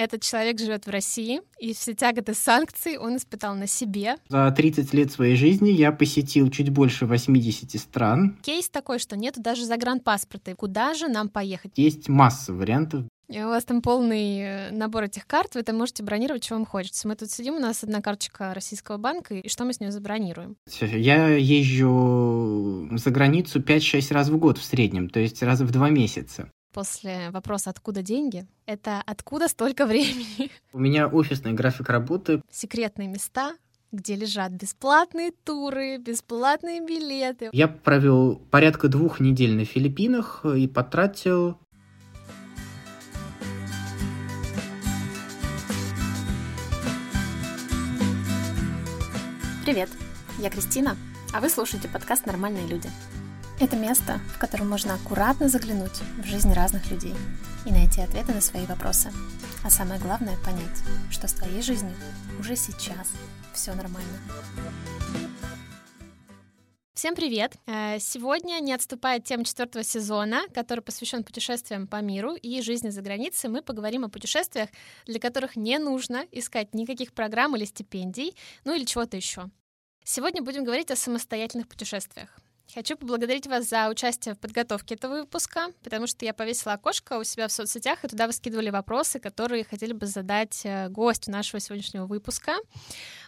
[0.00, 4.16] Этот человек живет в России, и все тяготы санкций он испытал на себе.
[4.30, 8.38] За 30 лет своей жизни я посетил чуть больше 80 стран.
[8.40, 10.54] Кейс такой, что нету даже загранпаспорта.
[10.56, 11.72] Куда же нам поехать?
[11.76, 13.04] Есть масса вариантов.
[13.28, 16.64] И у вас там полный э, набор этих карт, вы там можете бронировать, что вам
[16.64, 17.06] хочется.
[17.06, 20.56] Мы тут сидим, у нас одна карточка российского банка, и что мы с нее забронируем?
[20.80, 25.90] Я езжу за границу 5-6 раз в год в среднем, то есть раз в два
[25.90, 32.42] месяца после вопроса «Откуда деньги?»— это «Откуда столько времени?» У меня офисный график работы.
[32.50, 33.54] Секретные места,
[33.92, 37.50] где лежат бесплатные туры, бесплатные билеты.
[37.52, 41.58] Я провел порядка двух недель на Филиппинах и потратил
[49.64, 49.90] Привет,
[50.38, 50.96] я Кристина,
[51.32, 52.90] а вы слушаете подкаст «Нормальные люди».
[53.60, 57.14] Это место, в котором можно аккуратно заглянуть в жизнь разных людей
[57.66, 59.12] и найти ответы на свои вопросы.
[59.62, 60.78] А самое главное— понять,
[61.10, 61.94] что с твоей жизнью
[62.38, 63.12] уже сейчас
[63.52, 64.18] все нормально.
[66.94, 67.52] Всем привет!
[67.66, 72.88] Э, сегодня, не отступая от темы четвертого сезона, который посвящен путешествиям по миру и жизни
[72.88, 74.70] за границей, мы поговорим о путешествиях,
[75.04, 79.50] для которых не нужно искать никаких программ или стипендий, ну или чего-то еще.
[80.02, 82.40] Сегодня будем говорить о самостоятельных путешествиях.
[82.74, 87.24] Хочу поблагодарить вас за участие в подготовке этого выпуска, потому что я повесила окошко у
[87.24, 91.58] себя в соцсетях, и туда вы скидывали вопросы, которые хотели бы задать э, гостю нашего
[91.58, 92.52] сегодняшнего выпуска.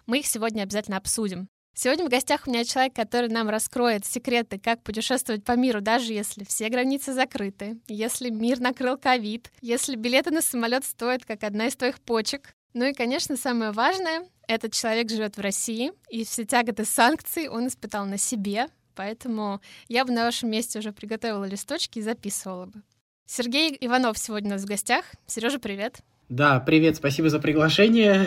[0.06, 1.48] Мы их сегодня обязательно обсудим.
[1.74, 6.12] Сегодня в гостях у меня человек, который нам раскроет секреты, как путешествовать по миру, даже
[6.12, 11.66] если все границы закрыты, если мир накрыл ковид, если билеты на самолет стоят как одна
[11.66, 12.54] из твоих почек.
[12.74, 17.68] Ну и, конечно, самое важное, этот человек живет в России, и все тяготы санкций он
[17.68, 22.82] испытал на себе, Поэтому я бы на вашем месте уже приготовила листочки и записывала бы.
[23.26, 25.04] Сергей Иванов сегодня у нас в гостях.
[25.26, 26.00] Сережа, привет.
[26.28, 28.26] Да, привет, спасибо за приглашение.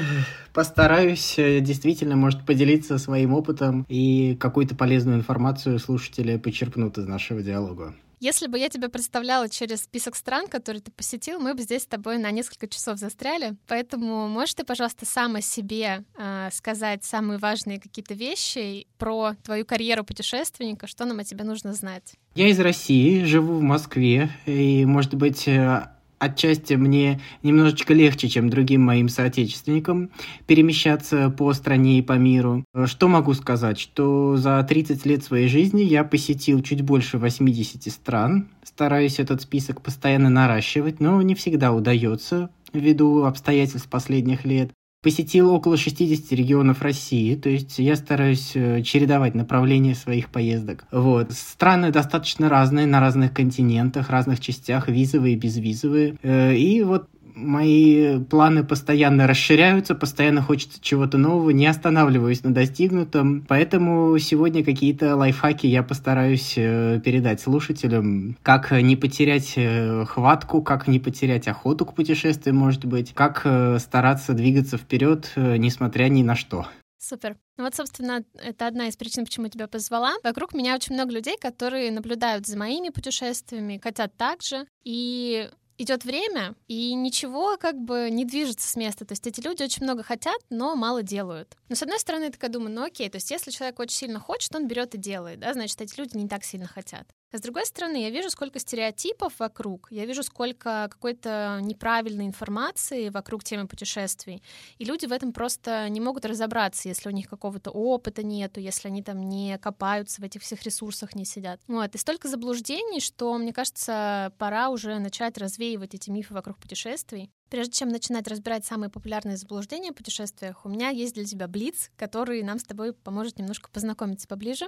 [0.53, 7.42] Постараюсь э, действительно, может, поделиться своим опытом и какую-то полезную информацию слушатели почерпнут из нашего
[7.42, 7.95] диалога.
[8.25, 11.86] Если бы я тебя представляла через список стран, которые ты посетил, мы бы здесь с
[11.86, 13.55] тобой на несколько часов застряли.
[13.67, 19.64] Поэтому можешь ты, пожалуйста, сам о себе э, сказать самые важные какие-то вещи про твою
[19.64, 22.15] карьеру путешественника, что нам о тебе нужно знать?
[22.33, 25.87] Я из России, живу в Москве, и, может быть, э,
[26.20, 30.11] отчасти мне немножечко легче, чем другим моим соотечественникам,
[30.48, 32.64] перемещаться по стране и по миру.
[32.86, 33.80] Что могу сказать?
[33.80, 38.49] Что за 30 лет своей жизни я посетил чуть больше 80 стран.
[38.64, 44.71] Стараюсь этот список постоянно наращивать, но не всегда удается ввиду обстоятельств последних лет
[45.05, 50.86] посетил около 60 регионов России, то есть я стараюсь э, чередовать направления своих поездок.
[50.92, 51.32] Вот.
[51.32, 56.15] Страны достаточно разные, на разных континентах, разных частях, визовые, безвизовые.
[56.23, 63.45] Э, и вот мои планы постоянно расширяются, постоянно хочется чего-то нового, не останавливаюсь на достигнутом.
[63.47, 70.87] Поэтому сегодня какие-то лайфхаки я постараюсь э, передать слушателям, как не потерять э, хватку, как
[70.87, 76.35] не потерять охоту к путешествию, может быть, как э, стараться двигаться вперед, несмотря ни на
[76.35, 76.67] что.
[76.97, 77.37] Супер.
[77.57, 80.13] Ну вот, собственно, это одна из причин, почему тебя позвала.
[80.23, 84.65] Вокруг меня очень много людей, которые наблюдают за моими путешествиями, хотят так же.
[84.83, 89.05] И идет время, и ничего как бы не движется с места.
[89.05, 91.55] То есть эти люди очень много хотят, но мало делают.
[91.69, 94.19] Но с одной стороны, я такая думаю, ну окей, то есть если человек очень сильно
[94.19, 97.08] хочет, он берет и делает, да, значит, эти люди не так сильно хотят.
[97.31, 103.43] С другой стороны, я вижу, сколько стереотипов вокруг, я вижу, сколько какой-то неправильной информации вокруг
[103.43, 104.41] темы путешествий.
[104.77, 108.87] И люди в этом просто не могут разобраться, если у них какого-то опыта нету, если
[108.87, 111.59] они там не копаются в этих всех ресурсах, не сидят.
[111.67, 111.93] Вот.
[111.93, 117.31] И столько заблуждений, что, мне кажется, пора уже начать развеивать эти мифы вокруг путешествий.
[117.49, 121.91] Прежде чем начинать разбирать самые популярные заблуждения о путешествиях, у меня есть для тебя блиц,
[121.97, 124.67] который нам с тобой поможет немножко познакомиться поближе.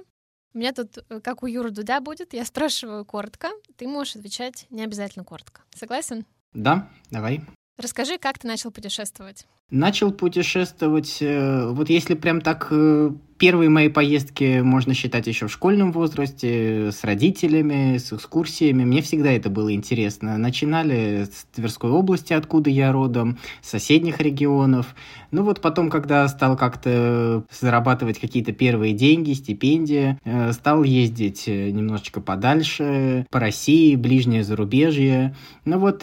[0.54, 4.66] У меня тут, э, как у Юры Дудя будет, я спрашиваю коротко, ты можешь отвечать
[4.70, 5.62] не обязательно коротко.
[5.74, 6.24] Согласен?
[6.54, 7.42] Да, давай.
[7.78, 9.46] Расскажи, как ты начал путешествовать?
[9.70, 15.52] Начал путешествовать, э, вот если прям так э, первые мои поездки можно считать еще в
[15.52, 18.84] школьном возрасте, с родителями, с экскурсиями.
[18.84, 20.38] Мне всегда это было интересно.
[20.38, 24.96] Начинали с Тверской области, откуда я родом, с соседних регионов.
[25.30, 32.20] Ну вот потом, когда стал как-то зарабатывать какие-то первые деньги, стипендии, э, стал ездить немножечко
[32.20, 35.36] подальше, по России, ближнее зарубежье.
[35.64, 36.00] Ну вот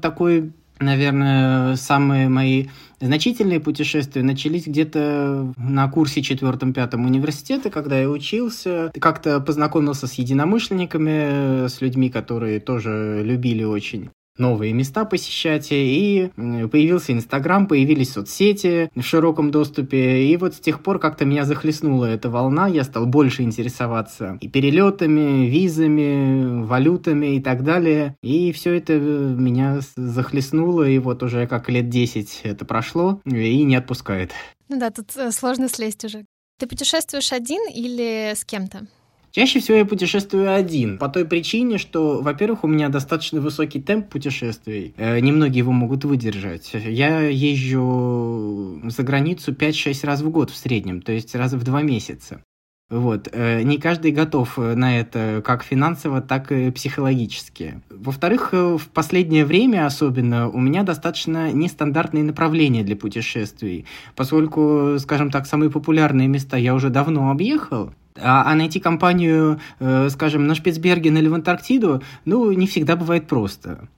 [0.00, 2.66] такой наверное, самые мои
[3.00, 8.90] значительные путешествия начались где-то на курсе четвертом-пятом университета, когда я учился.
[8.98, 17.12] Как-то познакомился с единомышленниками, с людьми, которые тоже любили очень новые места посещать, и появился
[17.12, 22.30] Инстаграм, появились соцсети в широком доступе, и вот с тех пор как-то меня захлестнула эта
[22.30, 28.98] волна, я стал больше интересоваться и перелетами, визами, валютами и так далее, и все это
[28.98, 34.32] меня захлестнуло, и вот уже как лет 10 это прошло, и не отпускает.
[34.68, 36.24] Ну да, тут э, сложно слезть уже.
[36.58, 38.86] Ты путешествуешь один или с кем-то?
[39.30, 44.08] Чаще всего я путешествую один, по той причине, что, во-первых, у меня достаточно высокий темп
[44.08, 46.70] путешествий, э, немногие его могут выдержать.
[46.72, 51.82] Я езжу за границу 5-6 раз в год в среднем, то есть раз в два
[51.82, 52.42] месяца.
[52.90, 53.28] Вот.
[53.32, 57.82] Э, не каждый готов на это как финансово, так и психологически.
[57.90, 63.84] Во-вторых, э, в последнее время особенно у меня достаточно нестандартные направления для путешествий,
[64.16, 70.08] поскольку, скажем так, самые популярные места я уже давно объехал, а, а найти компанию, э,
[70.10, 73.88] скажем, на Шпицберген или в Антарктиду, ну, не всегда бывает просто.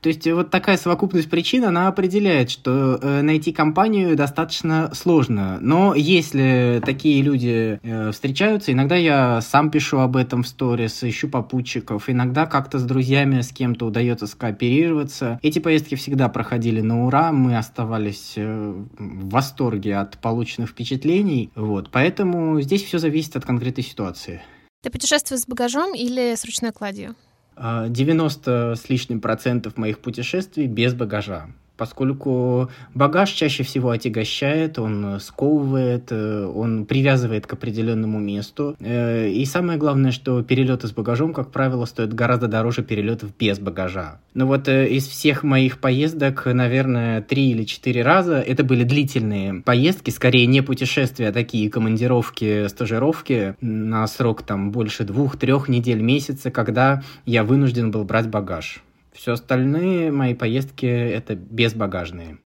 [0.00, 5.58] То есть вот такая совокупность причин, она определяет, что э, найти компанию достаточно сложно.
[5.60, 11.28] Но если такие люди э, встречаются, иногда я сам пишу об этом в сторис, ищу
[11.28, 15.38] попутчиков, иногда как-то с друзьями, с кем-то удается скооперироваться.
[15.42, 21.90] Эти поездки всегда проходили на ура, мы оставались э, в восторге от полученных впечатлений, вот.
[21.90, 24.42] Поэтому здесь все зависит от конкретной ситуации.
[24.82, 27.16] Ты путешествуешь с багажом или с ручной кладью?
[27.56, 36.08] 90 с лишним процентов моих путешествий без багажа поскольку багаж чаще всего отягощает, он сковывает,
[36.10, 38.76] э, он привязывает к определенному месту.
[38.80, 43.58] Э, и самое главное, что перелеты с багажом, как правило, стоят гораздо дороже перелетов без
[43.58, 44.20] багажа.
[44.34, 49.62] Но вот э, из всех моих поездок, наверное, три или четыре раза это были длительные
[49.62, 56.50] поездки, скорее не путешествия, а такие командировки, стажировки на срок там больше двух-трех недель, месяца,
[56.50, 58.82] когда я вынужден был брать багаж.
[59.16, 62.38] Все остальные мои поездки— это безбагажные.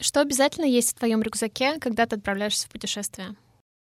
[0.00, 3.36] Что обязательно есть в твоем рюкзаке, когда ты отправляешься в путешествие?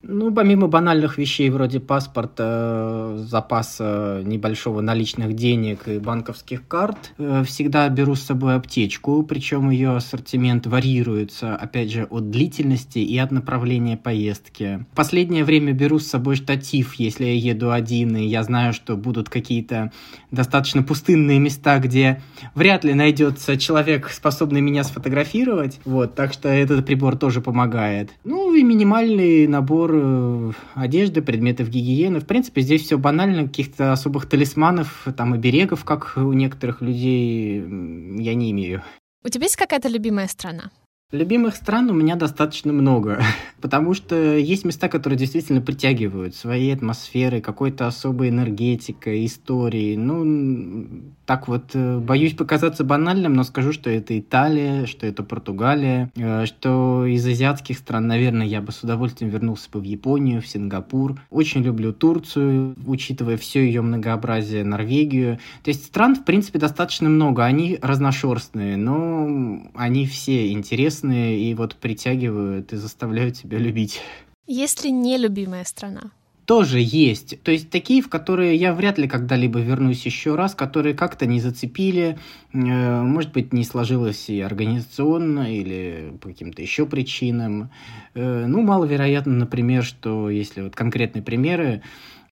[0.07, 7.89] Ну, помимо банальных вещей вроде паспорта, запаса небольшого наличных денег и банковских карт, э, всегда
[7.89, 13.97] беру с собой аптечку, причем ее ассортимент варьируется, опять же, от длительности и от направления
[13.97, 14.85] поездки.
[14.93, 18.97] В последнее время беру с собой штатив, если я еду один, и я знаю, что
[18.97, 19.91] будут какие-то
[20.31, 22.23] достаточно пустынные места, где
[22.55, 25.81] вряд ли найдется человек, способный меня сфотографировать.
[25.87, 28.11] Вот, так что этот прибор тоже помогает.
[28.25, 32.21] Ну и минимальный набор Э, одежды, предметов гигиены.
[32.21, 38.35] В принципе, здесь все банально, каких-то особых талисманов, там, оберегов, как у некоторых людей, я
[38.35, 38.83] не имею.
[39.25, 40.71] У тебя есть какая-то любимая страна?
[41.15, 43.23] Любимых стран у меня достаточно много,
[43.61, 49.97] потому что есть места, которые действительно притягивают своей атмосферой, какой-то особой энергетикой, историей.
[49.97, 50.89] Ну,
[51.25, 56.47] так вот, э, боюсь показаться банальным, но скажу, что это Италия, что это Португалия, э,
[56.47, 61.21] что из азиатских стран, наверное, я бы с удовольствием вернулся бы в Японию, в Сингапур.
[61.31, 65.39] Очень люблю Турцию, учитывая все ее многообразие, Норвегию.
[65.63, 67.45] То есть стран, в принципе, достаточно много.
[67.45, 74.01] Они разношерстные, но они все интересны интересные и вот притягивают и заставляют тебя любить.
[74.47, 76.11] Есть ли нелюбимая страна?
[76.47, 77.43] тоже есть.
[77.43, 81.41] То есть такие, в которые я вряд ли когда-либо вернусь еще раз, которые как-то не
[81.41, 82.19] зацепили,
[82.53, 87.71] э, может быть, не сложилось и организационно, или по каким-то еще причинам.
[88.13, 91.81] Э, ну, маловероятно, например, что если вот конкретные примеры,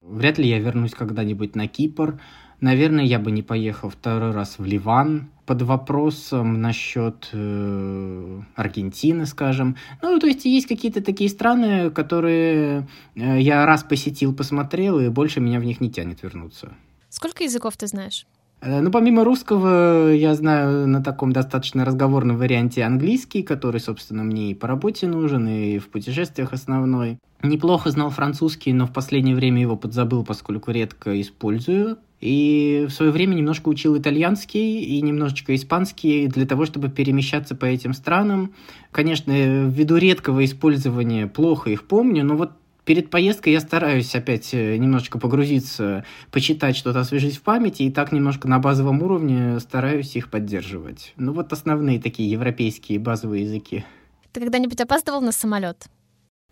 [0.02, 2.20] вряд ли я вернусь когда-нибудь на Кипр,
[2.62, 9.76] Наверное, я бы не поехал второй раз в Ливан под вопросом насчет э, Аргентины, скажем.
[10.00, 15.40] Ну, то есть есть какие-то такие страны, которые э, я раз посетил, посмотрел, и больше
[15.40, 16.72] меня в них не тянет вернуться.
[17.10, 18.26] Сколько языков ты знаешь?
[18.62, 24.52] Э, ну, помимо русского, я знаю на таком достаточно разговорном варианте английский, который, собственно, мне
[24.52, 27.18] и по работе нужен, и в путешествиях основной.
[27.42, 31.98] Неплохо знал французский, но в последнее время его подзабыл, поскольку редко использую.
[32.22, 37.64] И в свое время немножко учил итальянский и немножечко испанский для того, чтобы перемещаться по
[37.64, 38.54] этим странам.
[38.92, 39.32] Конечно,
[39.66, 42.52] ввиду редкого использования плохо их помню, но вот
[42.84, 48.12] перед поездкой я стараюсь опять э, немножечко погрузиться, почитать что-то, освежить в памяти, и так
[48.12, 51.14] немножко на базовом уровне стараюсь их поддерживать.
[51.16, 53.84] Ну вот основные такие европейские базовые языки.
[54.30, 55.88] Ты когда-нибудь опаздывал на самолет?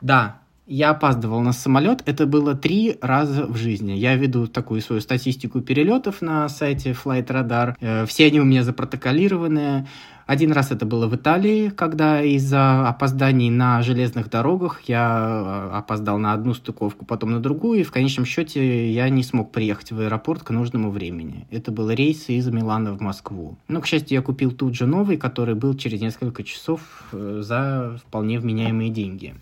[0.00, 2.02] Да, я опаздывал на самолет.
[2.06, 3.92] Это было три раза в жизни.
[3.92, 7.74] Я веду такую свою статистику перелетов на сайте Flight Radar.
[7.80, 9.88] Э, все они у меня запротоколированные.
[10.26, 16.32] Один раз это было в Италии, когда из-за опозданий на железных дорогах я опоздал на
[16.32, 20.44] одну стыковку, потом на другую, и в конечном счете я не смог приехать в аэропорт
[20.44, 21.48] к нужному времени.
[21.50, 23.58] Это был рейс из Милана в Москву.
[23.66, 28.38] Но, к счастью, я купил тут же новый, который был через несколько часов за вполне
[28.38, 29.34] вменяемые деньги.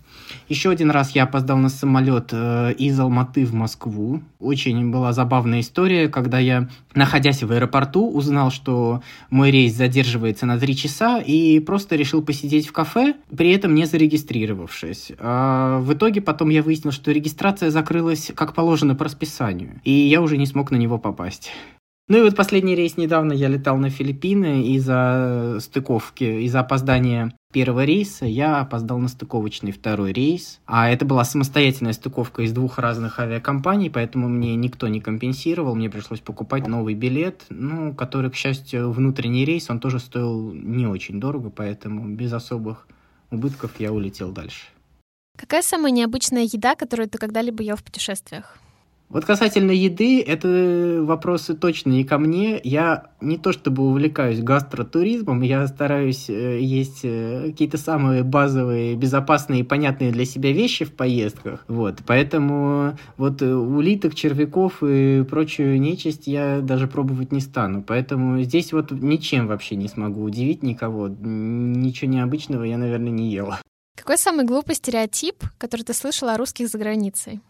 [0.47, 4.21] Еще один раз я опоздал на самолет из Алматы в Москву.
[4.39, 10.57] Очень была забавная история, когда я, находясь в аэропорту, узнал, что мой рейс задерживается на
[10.57, 15.11] три часа и просто решил посидеть в кафе, при этом не зарегистрировавшись.
[15.19, 20.21] А в итоге потом я выяснил, что регистрация закрылась как положено по расписанию, и я
[20.21, 21.51] уже не смог на него попасть.
[22.09, 27.85] Ну и вот последний рейс недавно я летал на Филиппины из-за стыковки, из-за опоздания первого
[27.85, 30.59] рейса я опоздал на стыковочный второй рейс.
[30.65, 35.75] А это была самостоятельная стыковка из двух разных авиакомпаний, поэтому мне никто не компенсировал.
[35.75, 40.87] Мне пришлось покупать новый билет, ну, который, к счастью, внутренний рейс, он тоже стоил не
[40.87, 42.87] очень дорого, поэтому без особых
[43.29, 44.65] убытков я улетел дальше.
[45.37, 48.57] Какая самая необычная еда, которую ты когда-либо ел в путешествиях?
[49.09, 52.61] Вот касательно еды, это вопросы точно не ко мне.
[52.63, 59.61] Я не то чтобы увлекаюсь гастротуризмом, я стараюсь э, есть э, какие-то самые базовые, безопасные
[59.61, 61.65] и понятные для себя вещи в поездках.
[61.67, 67.81] Вот, поэтому вот э, улиток, червяков и прочую нечисть я даже пробовать не стану.
[67.81, 71.07] Поэтому здесь вот ничем вообще не смогу удивить никого.
[71.07, 73.59] Ничего необычного я, наверное, не ела.
[73.97, 77.41] Какой самый глупый стереотип, который ты слышала о русских за границей?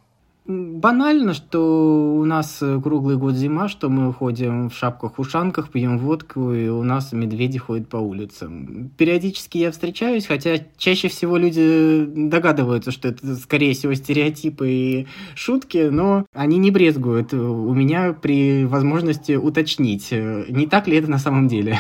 [0.50, 6.52] Банально, что у нас э, круглый год зима, что мы ходим в шапках-ушанках, пьем водку,
[6.52, 8.90] и у нас медведи ходят по улицам.
[8.98, 15.90] Периодически я встречаюсь, хотя чаще всего люди догадываются, что это, скорее всего, стереотипы и шутки,
[15.90, 21.20] но они не брезгуют у меня при возможности уточнить, э, не так ли это на
[21.20, 21.78] самом деле.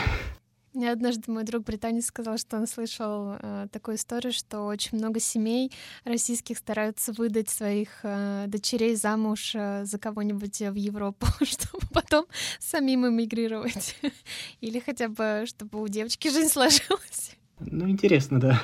[0.73, 5.19] Мне однажды мой друг британец сказал, что он слышал э, такую историю, что очень много
[5.19, 5.71] семей
[6.03, 12.25] российских стараются выдать своих э, дочерей замуж э, за кого-нибудь в Европу, чтобы потом
[12.59, 13.95] самим эмигрировать.
[14.61, 17.35] Или хотя бы, чтобы у девочки жизнь сложилась.
[17.59, 18.61] Ну, интересно, да.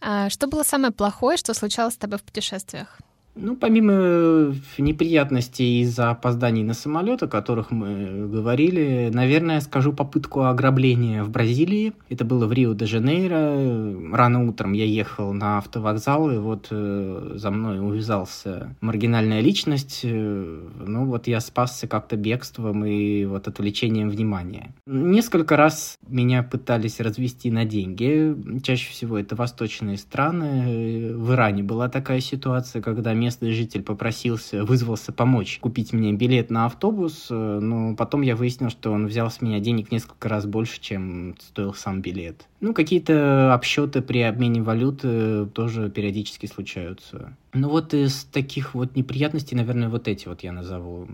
[0.00, 2.98] А что было самое плохое, что случалось с тобой в путешествиях?
[3.36, 10.44] Ну, помимо э, неприятностей из-за опозданий на самолет, о которых мы говорили, наверное, скажу попытку
[10.44, 11.92] ограбления в Бразилии.
[12.08, 14.14] Это было в Рио-де-Жанейро.
[14.16, 20.00] Рано утром я ехал на автовокзал, и вот э, за мной увязался маргинальная личность.
[20.02, 24.74] Э, ну, вот я спасся как-то бегством и вот отвлечением внимания.
[24.86, 28.34] Несколько раз меня пытались развести на деньги.
[28.62, 31.12] Чаще всего это восточные страны.
[31.14, 36.66] В Иране была такая ситуация, когда местный житель попросился, вызвался помочь купить мне билет на
[36.66, 40.80] автобус, э, но потом я выяснил, что он взял с меня денег несколько раз больше,
[40.80, 42.46] чем стоил сам билет.
[42.60, 47.36] Ну, какие-то обсчеты при обмене валюты тоже периодически случаются.
[47.52, 51.08] Ну вот из таких вот неприятностей, наверное, вот эти вот я назову.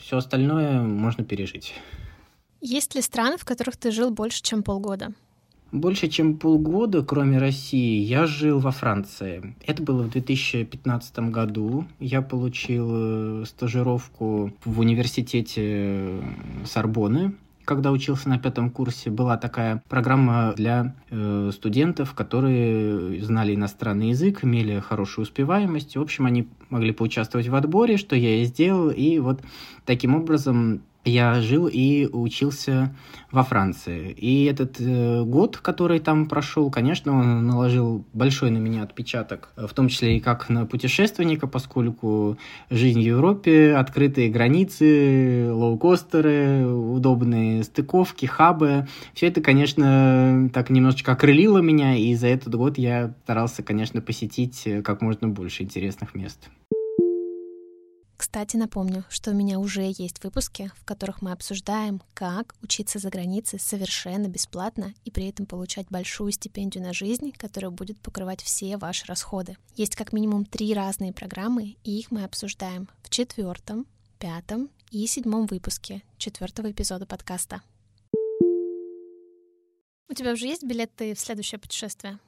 [0.00, 1.74] Все остальное можно пережить.
[2.60, 5.12] Есть ли страны, в которых ты жил больше, чем полгода?
[5.70, 9.54] Больше чем полгода, кроме России, я жил во Франции.
[9.66, 11.86] Это было в 2015 году.
[12.00, 16.22] Я получил э, стажировку в университете
[16.64, 17.34] Сорбоны
[17.68, 24.42] когда учился на пятом курсе, была такая программа для э, студентов, которые знали иностранный язык,
[24.42, 25.94] имели хорошую успеваемость.
[25.98, 28.88] В общем, они могли поучаствовать в отборе, что я и сделал.
[28.88, 29.42] И вот
[29.84, 32.94] таким образом я жил и учился
[33.30, 34.10] во Франции.
[34.12, 39.72] И этот э, год, который там прошел, конечно, он наложил большой на меня отпечаток, в
[39.74, 42.38] том числе и как на путешественника, поскольку
[42.70, 51.58] жизнь в Европе, открытые границы, лоукостеры, удобные стыковки, хабы, все это, конечно, так немножечко окрылило
[51.58, 56.48] меня, и за этот год я старался, конечно, посетить как можно больше интересных мест.
[58.28, 63.08] Кстати, напомню, что у меня уже есть выпуски, в которых мы обсуждаем, как учиться за
[63.08, 68.76] границей совершенно бесплатно и при этом получать большую стипендию на жизнь, которая будет покрывать все
[68.76, 69.56] ваши расходы.
[69.76, 73.86] Есть как минимум три разные программы, и их мы обсуждаем в четвертом,
[74.18, 77.62] пятом и седьмом выпуске четвертого эпизода подкаста.
[80.10, 82.18] У тебя уже есть билеты в следующее путешествие?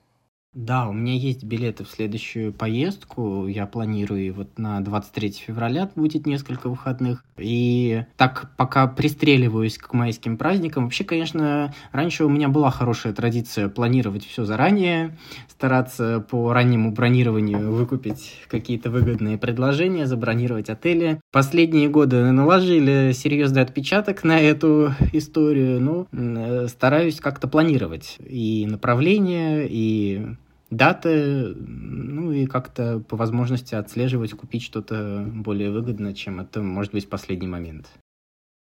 [0.53, 3.47] Да, у меня есть билеты в следующую поездку.
[3.47, 7.25] Я планирую вот на 23 февраля будет несколько выходных.
[7.39, 10.85] И так пока пристреливаюсь к майским праздникам.
[10.85, 15.17] Вообще, конечно, раньше у меня была хорошая традиция планировать все заранее,
[15.49, 21.21] стараться по раннему бронированию выкупить какие-то выгодные предложения, забронировать отели.
[21.31, 25.81] Последние годы наложили серьезный отпечаток на эту историю.
[25.81, 30.37] Ну, э, стараюсь как-то планировать и направление, и
[30.71, 37.09] даты, ну и как-то по возможности отслеживать, купить что-то более выгодно, чем это может быть
[37.09, 37.89] последний момент.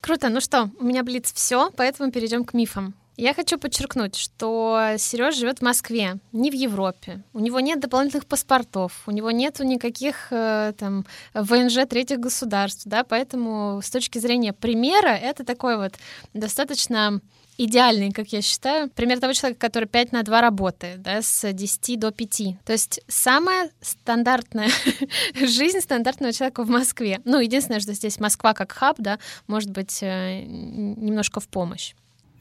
[0.01, 0.29] Круто.
[0.29, 2.93] Ну что, у меня блиц все, поэтому перейдем к мифам.
[3.15, 7.23] Я хочу подчеркнуть, что Сереж живет в Москве, не в Европе.
[7.31, 11.05] У него нет дополнительных паспортов, у него нет никаких э, там
[11.35, 15.93] ВНЖ третьих государств, да, поэтому с точки зрения примера это такой вот
[16.33, 17.21] достаточно
[17.57, 21.99] идеальный, как я считаю, пример того человека, который 5 на 2 работает, да, с 10
[21.99, 22.63] до 5.
[22.65, 24.69] То есть самая стандартная
[25.35, 27.21] жизнь стандартного человека в Москве.
[27.25, 31.93] Ну, единственное, что здесь Москва как хаб, да, может быть э, немножко в помощь.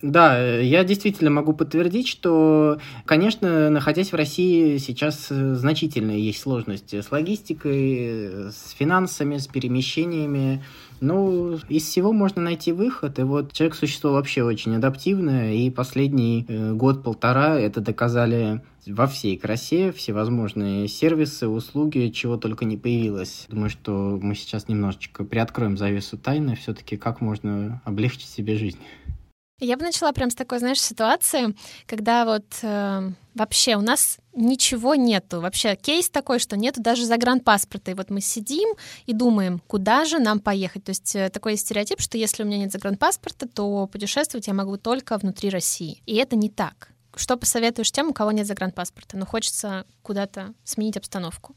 [0.02, 7.00] Да, я действительно могу подтвердить, что, конечно, находясь в России, сейчас э, значительные есть сложности
[7.00, 10.64] с логистикой, с финансами, с перемещениями.
[11.02, 16.46] Ну, из всего можно найти выход, и вот человек существо вообще очень адаптивное, и последний
[16.46, 23.46] э, год-полтора это доказали во всей красе, всевозможные сервисы, услуги, чего только не появилось.
[23.48, 28.78] Думаю, что мы сейчас немножечко приоткроем завесу тайны, все-таки как можно облегчить себе жизнь.
[29.64, 31.54] Я бы начала прям с такой, знаешь, ситуации,
[31.86, 35.40] когда вот э, вообще у нас ничего нету.
[35.40, 37.92] Вообще кейс такой, что нету даже загранпаспорта.
[37.92, 38.70] И вот мы сидим
[39.06, 40.82] и думаем, куда же нам поехать.
[40.82, 44.78] То есть э, такой стереотип, что если у меня нет загранпаспорта, то путешествовать я могу
[44.78, 46.02] только внутри России.
[46.06, 46.88] И это не так.
[47.14, 51.54] Что посоветуешь тем, у кого нет загранпаспорта, но хочется куда-то сменить обстановку?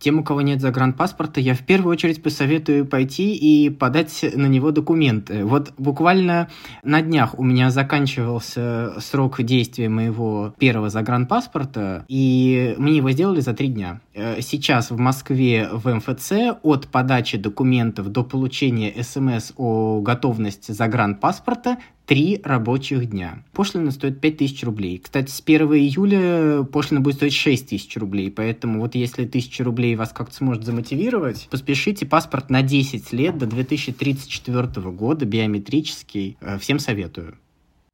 [0.00, 4.70] Тем, у кого нет загранпаспорта, я в первую очередь посоветую пойти и подать на него
[4.70, 5.44] документы.
[5.44, 6.48] Вот буквально
[6.82, 13.52] на днях у меня заканчивался срок действия моего первого загранпаспорта, и мне его сделали за
[13.52, 14.00] три дня.
[14.14, 21.76] Э, сейчас в Москве в МФЦ от подачи документов до получения СМС о готовности загранпаспорта
[22.10, 23.44] три рабочих дня.
[23.52, 24.98] Пошлина стоит 5000 рублей.
[24.98, 30.10] Кстати, с 1 июля пошлина будет стоить 6000 рублей, поэтому вот если 1000 рублей вас
[30.12, 36.36] как-то сможет замотивировать, поспешите паспорт на 10 лет до 2034 года, биометрический.
[36.40, 37.38] Э, всем советую.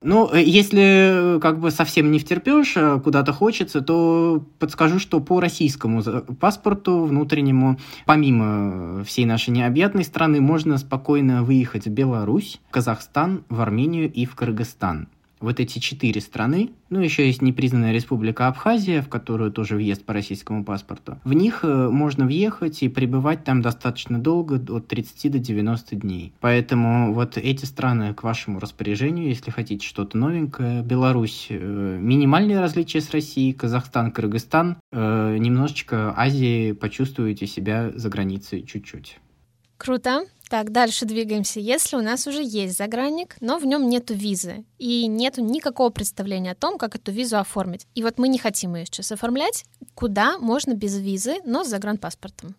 [0.03, 5.21] Ну, э, если э, как бы совсем не втерпешь, а куда-то хочется, то подскажу, что
[5.21, 6.03] по российскому
[6.39, 13.61] паспорту внутреннему, помимо всей нашей необъятной страны, можно спокойно выехать в Беларусь, в Казахстан, в
[13.61, 15.09] Армению и в Кыргызстан
[15.41, 20.13] вот эти четыре страны, ну, еще есть непризнанная республика Абхазия, в которую тоже въезд по
[20.13, 21.19] российскому паспорту.
[21.25, 26.33] В них э, можно въехать и пребывать там достаточно долго, от 30 до 90 дней.
[26.41, 30.83] Поэтому вот эти страны к вашему распоряжению, если хотите что-то новенькое.
[30.83, 38.63] Беларусь э, минимальные различия с Россией, Казахстан, Кыргызстан, э, немножечко Азии почувствуете себя за границей
[38.63, 39.19] чуть-чуть.
[39.77, 40.23] Круто.
[40.49, 41.59] Так, дальше двигаемся.
[41.59, 46.53] Если у нас уже есть загранник, но в нем нету визы и нету никакого представления
[46.53, 50.39] о том, как эту визу оформить, и вот мы не хотим ее сейчас оформлять, куда
[50.39, 52.55] можно без визы, но с загранпаспортом?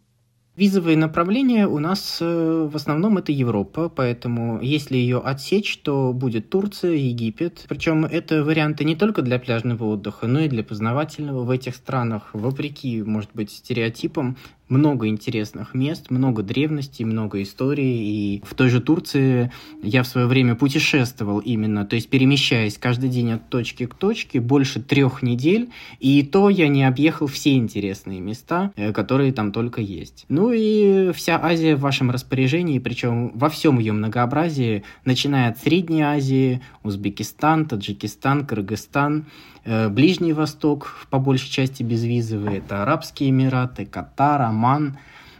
[0.58, 6.50] Визовые направления у нас э, в основном это Европа, поэтому если ее отсечь, то будет
[6.50, 7.66] Турция, Египет.
[7.70, 11.44] Причем это варианты не только для пляжного отдыха, но и для познавательного.
[11.44, 14.36] В этих странах, вопреки, может быть, стереотипам,
[14.70, 18.38] много интересных мест, много древностей, много истории.
[18.38, 19.52] И в той же Турции
[19.82, 24.40] я в свое время путешествовал именно, то есть перемещаясь каждый день от точки к точке,
[24.40, 29.82] больше трех недель, и то я не объехал все интересные места, э, которые там только
[29.82, 30.26] есть.
[30.30, 36.02] Ну и вся Азия в вашем распоряжении, причем во всем ее многообразии, начиная от Средней
[36.02, 39.26] Азии, Узбекистан, Таджикистан, Кыргызстан,
[39.90, 44.98] Ближний Восток, по большей части безвизовые, это Арабские Эмираты, Катар, Оман,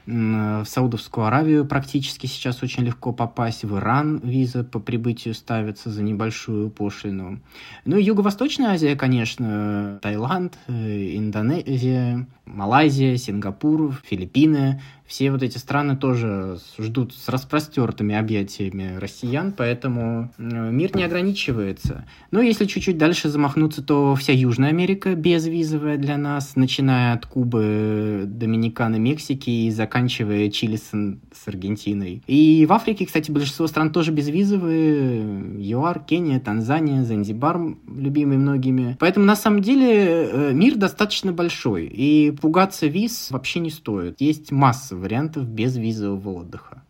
[0.08, 6.02] в Саудовскую Аравию практически сейчас очень легко попасть, в Иран виза по прибытию ставится за
[6.02, 7.42] небольшую пошлину.
[7.84, 14.82] Ну и Юго-Восточная Азия, конечно, Таиланд, э, Индонезия, Малайзия, Сингапур, Филиппины.
[15.08, 22.06] все вот эти страны тоже ждут с распростертыми объятиями россиян, поэтому мир не ограничивается.
[22.32, 28.24] Но если чуть-чуть дальше замахнуться, то вся Южная Америка безвизовая для нас, начиная от Кубы,
[28.26, 32.22] Доминиканы, Мексики и заканчивая Чили с, с Аргентиной.
[32.28, 35.58] И в Африке, кстати, большинство стран тоже безвизовые.
[35.58, 38.98] ЮАР, Кения, Танзания, Занзибар, любимый многими.
[39.00, 44.22] Поэтому, на самом деле, э, мир достаточно большой, и пугаться виз вообще не стоит.
[44.22, 46.84] Есть масса вариантов без визового отдыха.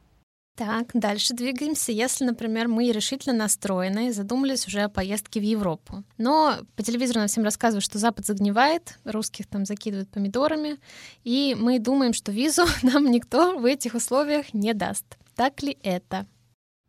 [0.58, 1.92] Так, дальше двигаемся.
[1.92, 7.20] Если, например, мы решительно настроены и задумались уже о поездке в Европу, но по телевизору
[7.20, 10.78] нам всем рассказывают, что Запад загнивает, русских там закидывают помидорами,
[11.24, 15.06] и мы думаем, что визу нам никто в этих условиях не даст.
[15.36, 16.26] Так ли это?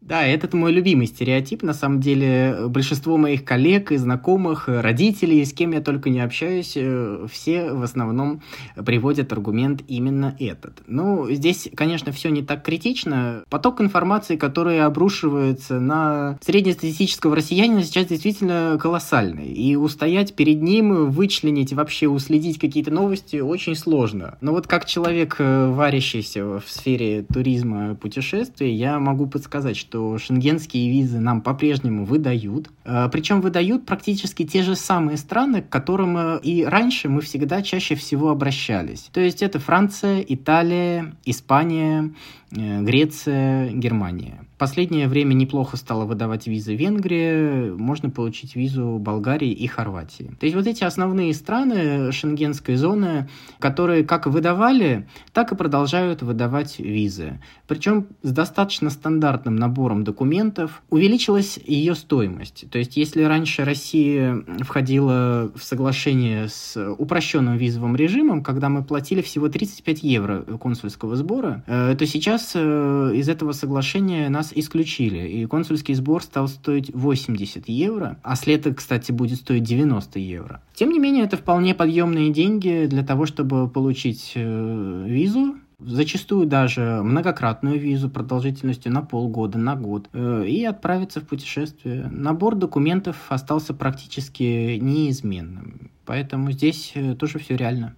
[0.01, 1.63] Да, этот мой любимый стереотип.
[1.63, 6.75] На самом деле, большинство моих коллег и знакомых, родителей, с кем я только не общаюсь,
[6.77, 8.43] э, все в основном
[8.77, 10.83] приводят аргумент именно этот.
[10.87, 13.43] Ну, здесь, конечно, все не так критично.
[13.51, 19.49] Поток информации, который обрушивается на среднестатистического россиянина, сейчас действительно колоссальный.
[19.49, 24.39] И устоять перед ним, вычленить, вообще уследить какие-то новости очень сложно.
[24.41, 30.19] Но вот как человек, э, варящийся в сфере туризма, путешествий, я могу подсказать, что что
[30.19, 32.69] шенгенские визы нам по-прежнему выдают.
[32.85, 37.63] Э, Причем выдают практически те же самые страны, к которым э, и раньше мы всегда
[37.63, 39.09] чаще всего обращались.
[39.15, 42.13] То есть это Франция, Италия, Испания,
[42.51, 49.67] э, Греция, Германия последнее время неплохо стало выдавать визы Венгрии, можно получить визу Болгарии и
[49.67, 50.35] Хорватии.
[50.39, 53.29] То есть вот эти основные страны шенгенской зоны,
[53.61, 57.41] которые как выдавали, так и продолжают выдавать визы.
[57.67, 62.67] Причем с достаточно стандартным набором документов увеличилась ее стоимость.
[62.71, 69.23] То есть если раньше Россия входила в соглашение с упрощенным визовым режимом, когда мы платили
[69.23, 75.47] всего 35 евро консульского сбора, э, то сейчас э, из этого соглашения нас исключили, и
[75.47, 80.63] консульский сбор стал стоить 80 евро, а след, кстати, будет стоить 90 евро.
[80.75, 87.03] Тем не менее, это вполне подъемные деньги для того, чтобы получить э, визу, зачастую даже
[87.03, 92.09] многократную визу продолжительностью на полгода, на год, э, и отправиться в путешествие.
[92.11, 97.95] Набор документов остался практически неизменным, поэтому здесь э, тоже все реально.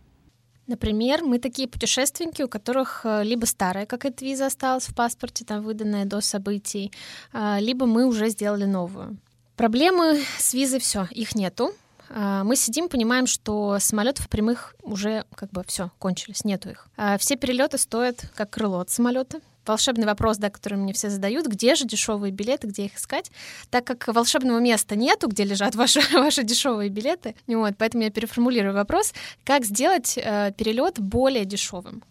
[0.67, 5.63] Например, мы такие путешественники, у которых э, либо старая какая-то виза осталась в паспорте, там
[5.63, 6.93] выданная до событий,
[7.33, 9.17] а, либо мы уже сделали новую.
[9.57, 11.73] Проблемы с визой все, их нету.
[12.11, 16.89] А, мы сидим, понимаем, что самолетов прямых уже как бы все кончились, нету их.
[16.97, 21.47] А, все перелеты стоят как крыло от самолета волшебный вопрос, да, который мне все задают,
[21.47, 23.31] где же дешевые билеты, где их искать,
[23.71, 28.75] так как волшебного места нету, где лежат ваши, ваши дешевые билеты, вот, поэтому я переформулирую
[28.75, 29.13] вопрос,
[29.45, 32.03] как сделать э, перелет более дешевым?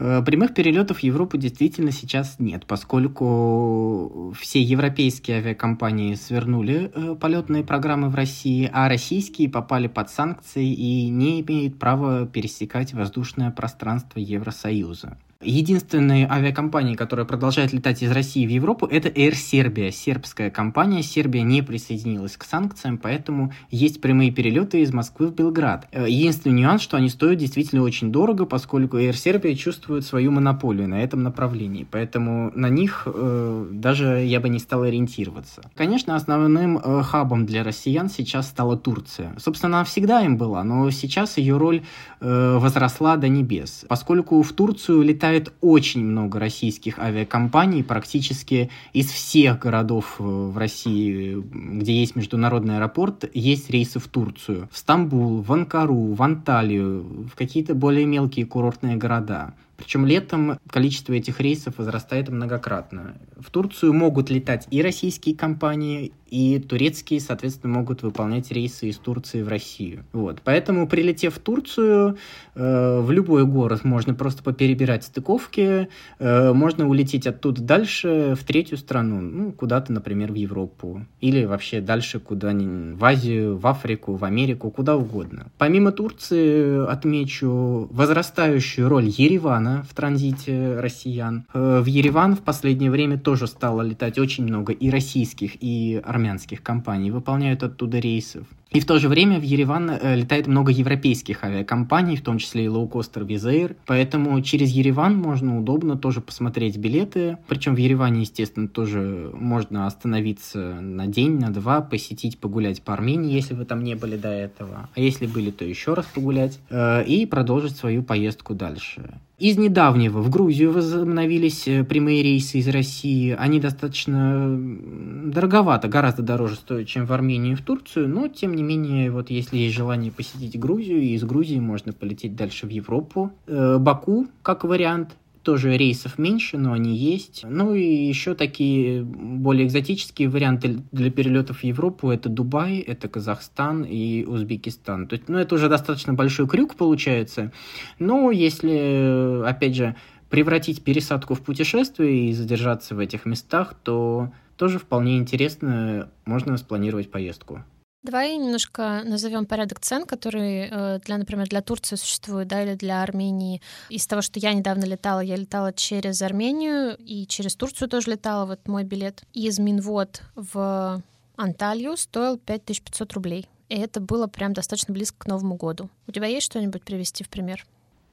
[0.00, 7.64] Э, прямых перелетов в Европу действительно сейчас нет, поскольку все европейские авиакомпании свернули э, полетные
[7.64, 14.20] программы в России, а российские попали под санкции и не имеют права пересекать воздушное пространство
[14.20, 15.18] Евросоюза.
[15.40, 21.00] Единственная авиакомпания, которая продолжает летать из России в Европу, это Air Serbia, сербская компания.
[21.04, 25.86] Сербия не присоединилась к санкциям, поэтому есть прямые перелеты из Москвы в Белград.
[25.92, 30.88] Э, единственный нюанс, что они стоят действительно очень дорого, поскольку Air Serbia чувствует свою монополию
[30.88, 35.62] на этом направлении, поэтому на них э, даже я бы не стал ориентироваться.
[35.76, 39.36] Конечно, основным э, хабом для россиян сейчас стала Турция.
[39.38, 41.84] Собственно, она всегда им была, но сейчас ее роль
[42.20, 49.10] э, возросла до небес, поскольку в Турцию летает летает очень много российских авиакомпаний, практически из
[49.10, 54.68] всех городов э, в России, где есть международный аэропорт, есть рейсы в Турцию.
[54.72, 59.54] В Стамбул, в Анкару, в Анталию, в какие-то более мелкие курортные города.
[59.76, 63.14] Причем летом количество этих рейсов возрастает многократно.
[63.38, 69.42] В Турцию могут летать и российские компании, и турецкие, соответственно, могут выполнять рейсы из Турции
[69.42, 70.04] в Россию.
[70.12, 70.40] Вот.
[70.44, 72.18] Поэтому, прилетев в Турцию,
[72.54, 75.88] э, в любой город можно просто поперебирать стыковки,
[76.18, 81.80] э, можно улететь оттуда дальше в третью страну, ну, куда-то, например, в Европу, или вообще
[81.80, 85.50] дальше куда-нибудь в Азию, в Африку, в Америку, куда угодно.
[85.58, 91.44] Помимо Турции, отмечу возрастающую роль Еревана в транзите россиян.
[91.54, 96.17] Э, в Ереван в последнее время тоже стало летать очень много и российских, и армянских
[96.62, 98.46] компаний, выполняют оттуда рейсов.
[98.70, 102.66] И в то же время в Ереван э, летает много европейских авиакомпаний, в том числе
[102.66, 103.76] и лоукостер Визаир.
[103.86, 107.38] Поэтому через Ереван можно удобно тоже посмотреть билеты.
[107.48, 113.32] Причем в Ереване, естественно, тоже можно остановиться на день, на два, посетить, погулять по Армении,
[113.32, 114.90] если вы там не были до этого.
[114.94, 116.58] А если были, то еще раз погулять.
[116.68, 119.18] Э, и продолжить свою поездку дальше.
[119.38, 123.36] Из недавнего в Грузию возобновились э, прямые рейсы из России.
[123.38, 128.57] Они достаточно дороговато, гораздо дороже стоят, чем в Армению и в Турцию, но тем не
[128.62, 133.32] менее, вот если есть желание посетить Грузию, из Грузии можно полететь дальше в Европу.
[133.46, 137.42] Э, Баку, как вариант, тоже рейсов меньше, но они есть.
[137.48, 143.82] Ну и еще такие более экзотические варианты для перелетов в Европу это Дубай, это Казахстан
[143.82, 145.06] и Узбекистан.
[145.06, 147.50] То есть, ну, это уже достаточно большой крюк получается.
[147.98, 149.96] Но если, опять же,
[150.28, 157.10] превратить пересадку в путешествие и задержаться в этих местах, то тоже вполне интересно, можно спланировать
[157.10, 157.64] поездку.
[158.04, 163.02] Давай немножко назовем порядок цен, который э, для, например, для Турции существует, да, или для
[163.02, 163.60] Армении.
[163.88, 168.46] Из того, что я недавно летала, я летала через Армению и через Турцию тоже летала.
[168.46, 171.02] Вот мой билет из Минвод в
[171.36, 173.48] Анталью стоил 5500 рублей.
[173.68, 175.90] И это было прям достаточно близко к Новому году.
[176.06, 177.66] У тебя есть что-нибудь привести в пример?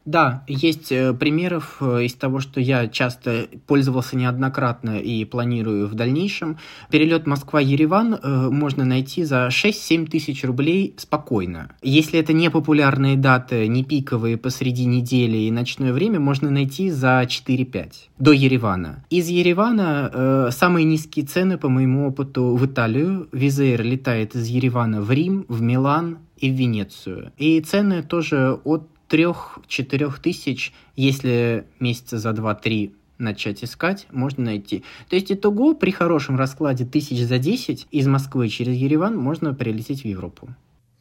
[0.06, 5.96] Да, есть э, примеров э, из того, что я часто пользовался неоднократно и планирую в
[5.96, 6.60] дальнейшем.
[6.92, 11.72] Перелет Москва-Ереван э, можно найти за 6-7 тысяч рублей спокойно.
[11.82, 17.24] Если это не популярные даты, не пиковые посреди недели и ночное время, можно найти за
[17.24, 19.04] 4-5 до Еревана.
[19.10, 23.28] Из Еревана самые низкие цены, по моему опыту, в Италию.
[23.32, 27.32] Визейр летает из Еревана в Рим, в Милан и в Венецию.
[27.38, 34.84] И цены тоже от трех-четырех тысяч, если месяца за два-три начать искать, можно найти.
[35.10, 40.02] То есть итого при хорошем раскладе тысяч за 10 из Москвы через Ереван можно прилететь
[40.02, 40.50] в Европу.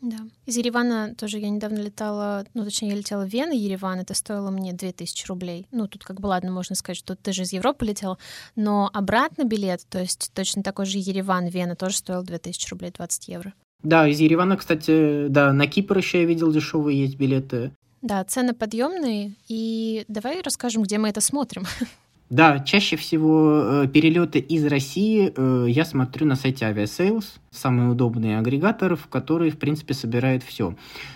[0.00, 0.18] Да.
[0.46, 4.52] Из Еревана тоже я недавно летала, ну, точнее, я летела в Вену, Ереван, это стоило
[4.52, 5.66] мне 2000 рублей.
[5.72, 8.16] Ну, тут как бы, ладно, можно сказать, что ты же из Европы летел,
[8.54, 13.26] но обратно билет, то есть точно такой же Ереван, Вена тоже стоил 2000 рублей, 20
[13.26, 13.54] евро.
[13.82, 17.72] Да, из Еревана, кстати, да, на Кипр еще я видел дешевые есть билеты.
[18.04, 19.32] Да, цены подъемные.
[19.48, 21.64] И давай расскажем, где мы это смотрим.
[22.34, 28.38] Да, чаще всего э, перелеты из России э, я смотрю на сайте Aviasales самый удобный
[28.38, 30.74] агрегатор, в который, в принципе, собирает все.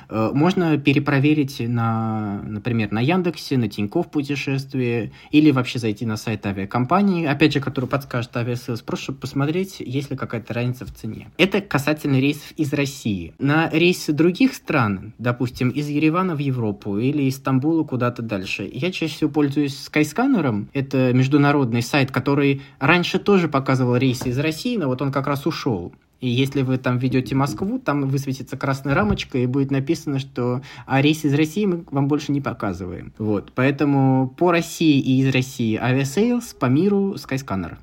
[0.08, 6.46] Э, можно перепроверить, на, например, на Яндексе, на Тинькофф путешествие, или вообще зайти на сайт
[6.46, 11.28] авиакомпании, опять же, который подскажет Aviasales, просто посмотреть, есть ли какая-то разница в цене.
[11.36, 13.34] Это касательно рейсов из России.
[13.38, 18.90] На рейсы других стран, допустим, из Еревана в Европу или из Стамбула куда-то дальше, я
[18.92, 20.66] чаще всего пользуюсь Skyscanner.
[20.72, 25.46] Это международный сайт, который раньше тоже показывал рейсы из России, но вот он как раз
[25.46, 25.92] ушел.
[26.20, 31.00] И если вы там введете Москву, там высветится красная рамочка и будет написано, что а
[31.00, 33.12] рейс из России мы вам больше не показываем.
[33.18, 33.52] Вот.
[33.54, 37.78] Поэтому по России и из России Aviasales, по миру Skyscanner.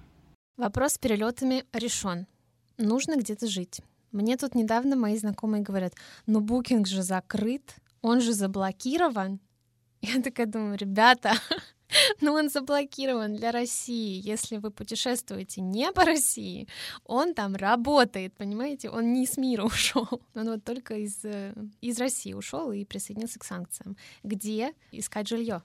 [0.58, 2.28] Вопрос с перелетами решен.
[2.78, 3.80] Нужно где-то жить.
[4.12, 5.94] Мне тут недавно мои знакомые говорят,
[6.26, 9.40] ну букинг же закрыт, он же заблокирован.
[10.02, 11.34] Я такая думаю, ребята,
[12.22, 14.22] но он заблокирован для России.
[14.24, 16.68] Если вы путешествуете не по России,
[17.06, 18.90] он там работает, понимаете?
[18.90, 23.40] Он не с мира ушел, он вот только из, э, из России ушел и присоединился
[23.40, 23.98] к санкциям.
[24.24, 25.62] Где искать жилье?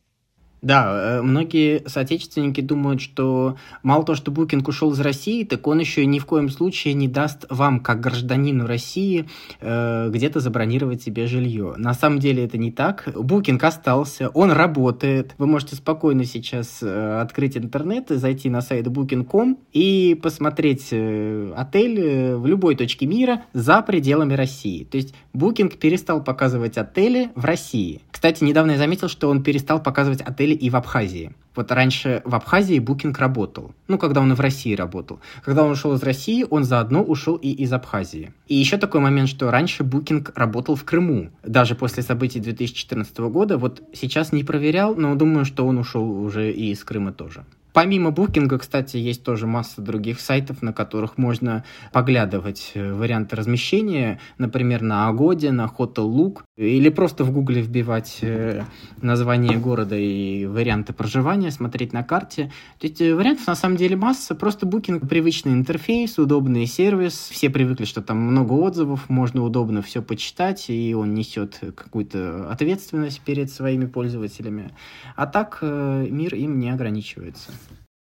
[0.62, 5.78] Да, э, многие соотечественники думают, что мало того, что Букинг ушел из России, так он
[5.78, 9.26] еще ни в коем случае не даст вам, как гражданину России,
[9.60, 11.74] э, где-то забронировать себе жилье.
[11.76, 13.08] На самом деле это не так.
[13.14, 15.34] Букинг остался, он работает.
[15.38, 22.46] Вы можете спокойно сейчас э, открыть интернет, зайти на сайт booking.com и посмотреть отель в
[22.46, 24.84] любой точке мира за пределами России.
[24.84, 28.00] То есть Booking перестал показывать отели в России.
[28.10, 31.32] Кстати, недавно я заметил, что он перестал показывать отели и в Абхазии.
[31.56, 33.72] Вот раньше в Абхазии Booking работал.
[33.88, 35.18] Ну, когда он и в России работал.
[35.44, 38.32] Когда он ушел из России, он заодно ушел и из Абхазии.
[38.46, 41.30] И еще такой момент, что раньше Booking работал в Крыму.
[41.42, 43.58] Даже после событий 2014 года.
[43.58, 47.44] Вот сейчас не проверял, но думаю, что он ушел уже и из Крыма тоже.
[47.72, 54.18] Помимо букинга, кстати, есть тоже масса других сайтов, на которых можно поглядывать э, варианты размещения,
[54.38, 58.64] например, на Агоде, на Hotel Look, или просто в Гугле вбивать э,
[59.00, 62.52] название города и варианты проживания, смотреть на карте.
[62.78, 67.48] То есть э, вариантов на самом деле масса, просто букинг привычный интерфейс, удобный сервис, все
[67.48, 73.50] привыкли, что там много отзывов, можно удобно все почитать, и он несет какую-то ответственность перед
[73.50, 74.70] своими пользователями.
[75.16, 77.52] А так мир им не ограничивается.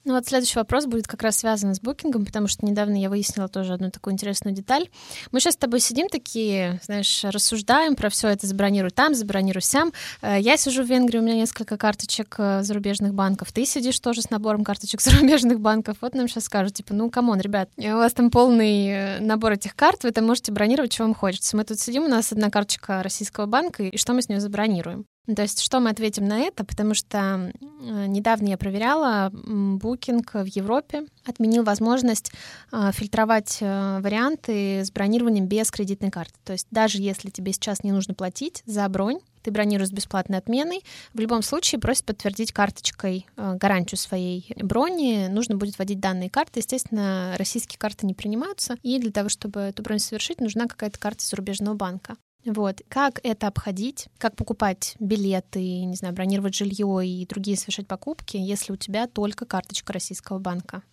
[0.06, 3.48] Ну вот следующий вопрос будет как раз связан с букингом, потому что недавно я выяснила
[3.48, 4.88] тоже одну такую интересную деталь.
[5.32, 9.94] Мы сейчас с тобой сидим такие, знаешь, рассуждаем про все это, забронируй там, забронируй сям.
[10.22, 13.52] Э, я сижу в Венгрии, у меня несколько карточек э, зарубежных банков.
[13.52, 15.98] Ты сидишь тоже с набором карточек зарубежных банков.
[16.02, 19.54] Вот нам сейчас скажут, типа, ну, come on, ребят, у вас там полный э, набор
[19.54, 21.58] этих карт, вы там можете бронировать, что вам хочется.
[21.58, 25.08] Мы тут сидим, у нас одна карточка российского банка, и что мы с нее забронируем?
[25.33, 26.63] То есть что мы ответим на это?
[26.63, 32.31] Потому что недавно я проверяла, Booking в Европе отменил возможность
[32.71, 36.35] э, фильтровать э, варианты с бронированием без кредитной карты.
[36.43, 40.39] То есть даже если тебе сейчас не нужно платить за бронь, ты бронируешь с бесплатной
[40.39, 40.83] отменой,
[41.13, 45.27] в любом случае просит подтвердить карточкой э, гарантию своей брони.
[45.29, 46.59] Нужно будет вводить данные карты.
[46.59, 51.25] Естественно, российские карты не принимаются, и для того, чтобы эту бронь совершить, нужна какая-то карта
[51.25, 52.15] зарубежного банка.
[52.45, 52.81] Вот.
[52.89, 54.08] Как это обходить?
[54.17, 59.45] Как покупать билеты, не знаю, бронировать жилье и другие совершать покупки, если у тебя только
[59.45, 60.84] карточка российского банка?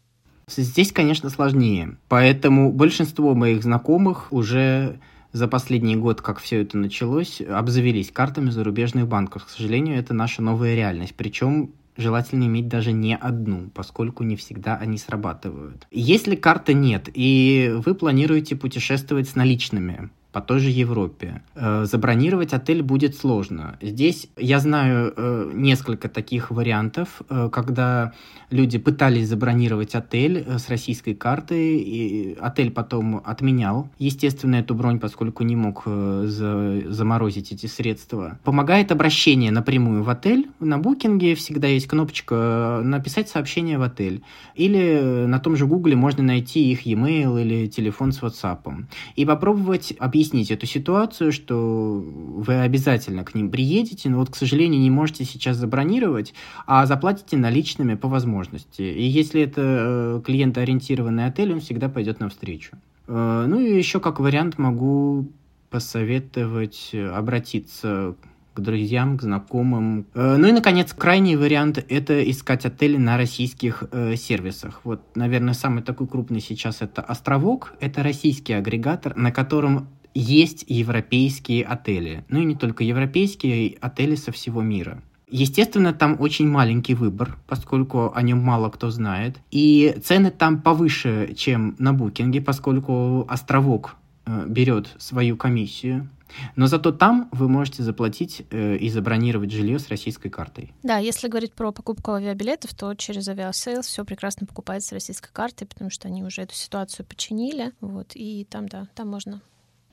[0.48, 1.96] Здесь, конечно, сложнее.
[2.08, 4.98] Поэтому большинство моих знакомых уже
[5.32, 9.46] за последний год, как все это началось, обзавелись картами зарубежных банков.
[9.46, 11.14] К сожалению, это наша новая реальность.
[11.16, 15.86] Причем желательно иметь даже не одну, поскольку не всегда они срабатывают.
[15.90, 21.42] Если карты нет, и вы планируете путешествовать с наличными, по той же Европе.
[21.54, 23.76] Э, забронировать отель будет сложно.
[23.82, 28.14] Здесь я знаю э, несколько таких вариантов, э, когда
[28.50, 35.42] люди пытались забронировать отель с российской картой, и отель потом отменял, естественно, эту бронь, поскольку
[35.42, 38.38] не мог заморозить эти средства.
[38.44, 40.50] Помогает обращение напрямую в отель.
[40.60, 44.22] На букинге всегда есть кнопочка «Написать сообщение в отель».
[44.54, 48.84] Или на том же Гугле можно найти их e-mail или телефон с WhatsApp.
[49.16, 54.36] И попробовать объяснить объяснить эту ситуацию, что вы обязательно к ним приедете, но вот, к
[54.36, 56.32] сожалению, не можете сейчас забронировать,
[56.64, 58.82] а заплатите наличными по возможности.
[58.82, 62.76] И если это э, клиентоориентированный отель, он всегда пойдет навстречу.
[63.08, 65.26] Э, ну и еще как вариант могу
[65.70, 68.14] посоветовать обратиться
[68.54, 70.06] к друзьям, к знакомым.
[70.14, 74.80] Э, ну и, наконец, крайний вариант– это искать отели на российских э, сервисах.
[74.84, 77.74] Вот, наверное, самый такой крупный сейчас– это «Островок».
[77.80, 82.24] Это российский агрегатор, на котором есть европейские отели.
[82.28, 85.02] Ну и не только европейские, отели со всего мира.
[85.28, 89.38] Естественно, там очень маленький выбор, поскольку о нем мало кто знает.
[89.50, 93.96] И цены там повыше, чем на Booking е, поскольку Островок
[94.26, 96.10] э, берет свою комиссию.
[96.54, 100.72] Но зато там вы можете заплатить э, и забронировать жилье с российской картой.
[100.82, 105.66] Да, если говорить про покупку авиабилетов, то через Aviasales все прекрасно покупается с российской картой,
[105.66, 107.72] потому что они уже эту ситуацию починили.
[107.80, 109.40] Вот, и там, да, там можно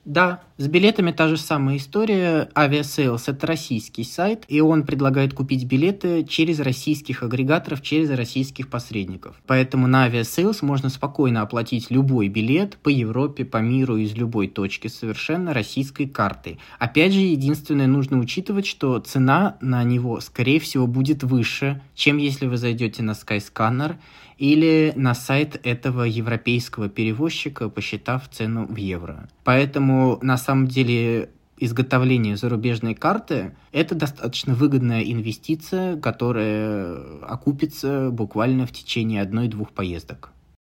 [0.04, 2.48] да, с билетами та же самая история.
[2.54, 9.36] Aviasales– это российский сайт, и он предлагает купить билеты через российских агрегаторов, через российских посредников.
[9.46, 14.88] Поэтому на Aviasales можно спокойно оплатить любой билет по Европе, по миру, из любой точки
[14.88, 16.58] совершенно российской картой.
[16.78, 22.46] Опять же, единственное, нужно учитывать, что цена на него, скорее всего, будет выше, чем если
[22.46, 23.96] вы зайдете на Skyscanner
[24.40, 29.28] или на сайт этого европейского перевозчика, посчитав цену в евро.
[29.44, 29.89] Поэтому
[30.22, 39.22] на самом деле изготовление зарубежной карты– это достаточно выгодная инвестиция, которая окупится буквально в течение
[39.22, 40.32] одной-двух поездок.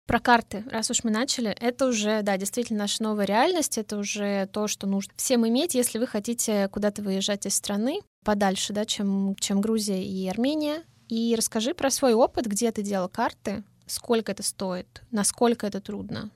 [0.06, 4.46] Про карты, раз уж мы начали, это уже, да, действительно наша новая реальность, это уже
[4.52, 9.36] то, что нужно всем иметь, если вы хотите куда-то выезжать из страны подальше, да, чем,
[9.38, 10.82] чем Грузия и Армения.
[11.08, 16.30] И расскажи про свой опыт, где ты делал карты, сколько это стоит, насколько это трудно.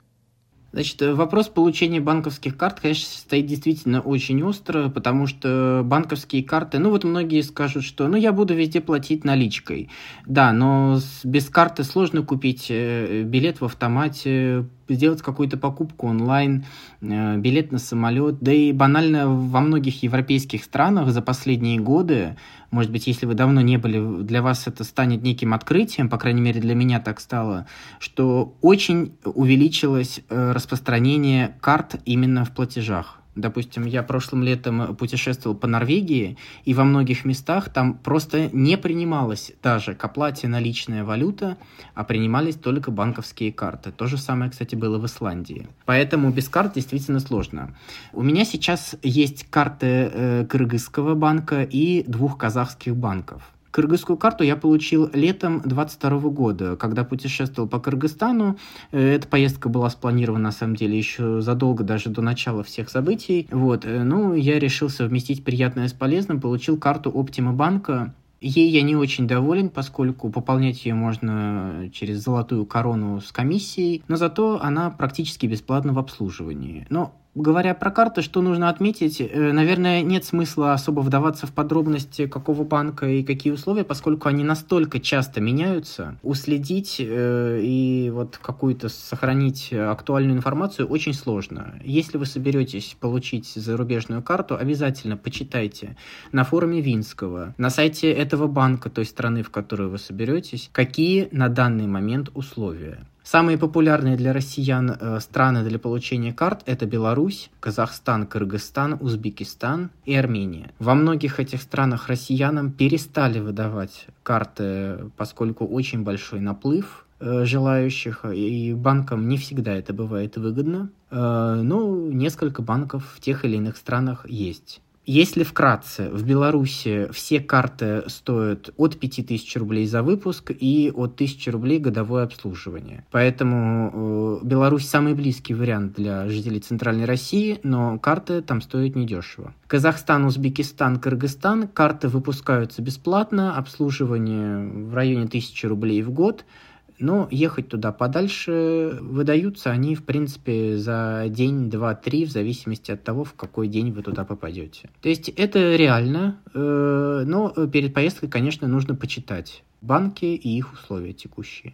[0.77, 6.91] Значит, вопрос получения банковских карт, конечно, стоит действительно очень остро, потому что банковские карты, ну
[6.91, 9.89] вот многие скажут, что ну я буду везде платить наличкой.
[10.27, 16.65] Да, но без карты сложно купить э, билет в автомате, сделать какую-то покупку онлайн,
[17.01, 18.39] э, билет на самолет.
[18.39, 22.35] Да и банально во многих европейских странах за последние годы,
[22.71, 26.41] может быть, если вы давно не были, для вас это станет неким открытием, по крайней
[26.41, 27.67] мере, для меня так стало,
[27.99, 33.21] что очень увеличилось э, распространение карт именно в платежах.
[33.37, 39.51] Допустим, я прошлым летом путешествовал по Норвегии, и во многих местах там просто не принималась
[39.61, 41.57] даже к оплате наличная валюта,
[41.93, 43.91] а принимались только банковские карты.
[43.91, 45.67] То же самое, кстати, было в Исландии.
[45.85, 47.77] Поэтому без карт действительно сложно.
[48.11, 53.43] У меня сейчас есть карты э, Кыргызского банка и двух казахских банков.
[53.77, 58.57] Кыргызскую карту я получил летом 22 года, когда путешествовал по Кыргызстану.
[58.91, 63.47] Э, эта поездка была спланирована, на самом деле, еще задолго даже до начала всех событий.
[63.51, 63.85] Вот.
[63.85, 68.95] Э, ну, я решил совместить приятное с полезным, получил карту Оптима банка Ей я не
[68.95, 75.47] очень доволен, поскольку пополнять ее можно через золотую корону с комиссией, но зато она практически
[75.47, 76.85] бесплатна в обслуживании.
[76.89, 82.25] Но Говоря про карты, что нужно отметить, э, наверное, нет смысла особо вдаваться в подробности,
[82.25, 86.17] какого банка и какие условия, поскольку они настолько часто меняются.
[86.23, 91.79] Уследить э, и вот какую-то сохранить актуальную информацию очень сложно.
[91.85, 95.95] Если вы соберетесь получить зарубежную карту, обязательно почитайте
[96.31, 101.49] на форуме Винского, на сайте этого банка, той страны, в которую вы соберетесь, какие на
[101.49, 103.05] данный момент условия.
[103.29, 110.15] Самые популярные для россиян э, страны для получения карт– это Беларусь, Казахстан, Кыргызстан, Узбекистан и
[110.15, 110.71] Армения.
[110.79, 118.73] Во многих этих странах россиянам перестали выдавать карты, поскольку очень большой наплыв э, желающих, и
[118.73, 120.89] банкам не всегда это бывает выгодно.
[121.11, 124.79] Э, но несколько банков в тех или иных странах есть.
[125.09, 131.49] Если вкратце, в Беларуси все карты стоят от 5000 рублей за выпуск и от 1000
[131.49, 133.05] рублей годовое обслуживание.
[133.09, 139.53] Поэтому э, Беларусь самый близкий вариант для жителей Центральной России, но карты там стоят недешево.
[139.67, 146.43] Казахстан, Узбекистан, Кыргызстан карты выпускаются бесплатно, обслуживание в районе 1000 рублей в год–
[146.99, 153.03] но ехать туда подальше выдаются они, в принципе, за день, два, три, в зависимости от
[153.03, 154.89] того, в какой день вы туда попадете.
[155.01, 161.13] То есть это реально, э, но перед поездкой, конечно, нужно почитать банки и их условия
[161.13, 161.73] текущие.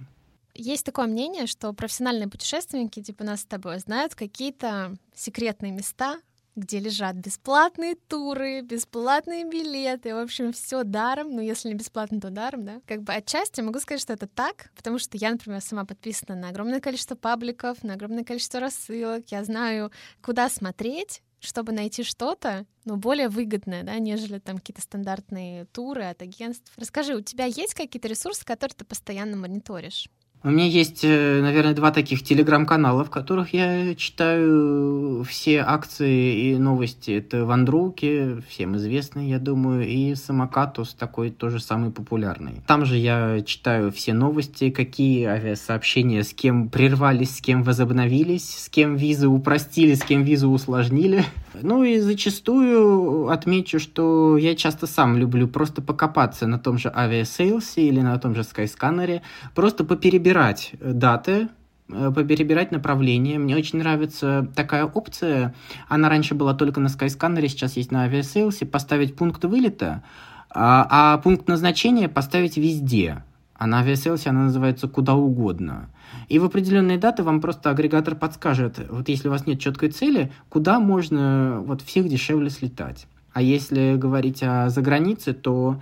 [0.56, 6.20] Есть такое мнение, что профессиональные путешественники, типа нас с тобой, знают какие-то секретные места,
[6.56, 12.30] где лежат бесплатные туры, бесплатные билеты, в общем, все даром, ну, если не бесплатно, то
[12.30, 12.82] даром, да.
[12.86, 16.50] Как бы отчасти могу сказать, что это так, потому что я, например, сама подписана на
[16.50, 19.92] огромное количество пабликов, на огромное количество рассылок, я знаю,
[20.22, 26.22] куда смотреть, чтобы найти что-то, ну, более выгодное, да, нежели там какие-то стандартные туры от
[26.22, 26.72] агентств.
[26.78, 30.08] Расскажи, у тебя есть какие-то ресурсы, которые ты постоянно мониторишь?
[30.46, 36.58] У меня есть, э, наверное, два таких телеграм-канала, в которых я читаю все акции и
[36.58, 37.12] новости.
[37.12, 42.62] Это Вандруки, всем известный, я думаю, и Самокатус, такой тоже самый популярный.
[42.68, 48.68] Там же я читаю все новости, какие авиасообщения, с кем прервались, с кем возобновились, с
[48.68, 51.24] кем визы упростили, с кем визу усложнили.
[51.54, 57.78] Ну и зачастую отмечу, что я часто сам люблю просто покопаться на том же Aviasales
[57.78, 59.22] е или на том же Skyscanner,
[59.56, 60.33] просто поперебирать
[60.80, 61.50] даты,
[61.90, 63.40] э, поперебирать направления.
[63.40, 65.54] Мне очень нравится такая опция.
[65.88, 68.66] Она раньше была только на Skyscanner, сейчас есть на Aviasales е.
[68.66, 70.04] Поставить пункт вылета,
[70.50, 73.24] а, а пункт назначения поставить везде.
[73.56, 75.90] А на Aviasales е она называется «Куда угодно».
[76.28, 80.32] И в определенные даты вам просто агрегатор подскажет, вот если у вас нет четкой цели,
[80.50, 83.08] куда можно вот всех дешевле слетать.
[83.34, 85.82] А если говорить о загранице, то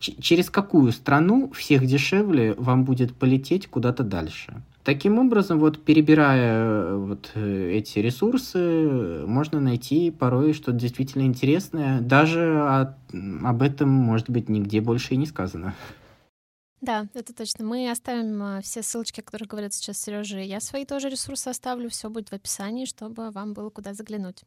[0.00, 4.62] через какую страну всех дешевле вам будет полететь куда-то дальше.
[4.82, 12.00] Таким образом, вот перебирая вот э, эти ресурсы, можно найти порой что-то действительно интересное.
[12.00, 12.96] Даже от,
[13.44, 15.74] об этом, может быть, нигде больше и не сказано.
[16.80, 17.66] Да, это точно.
[17.66, 20.40] Мы оставим а, все ссылочки, о которых говорят сейчас Сережа.
[20.40, 21.90] Я свои тоже ресурсы оставлю.
[21.90, 24.44] Все будет в описании, чтобы вам было куда заглянуть.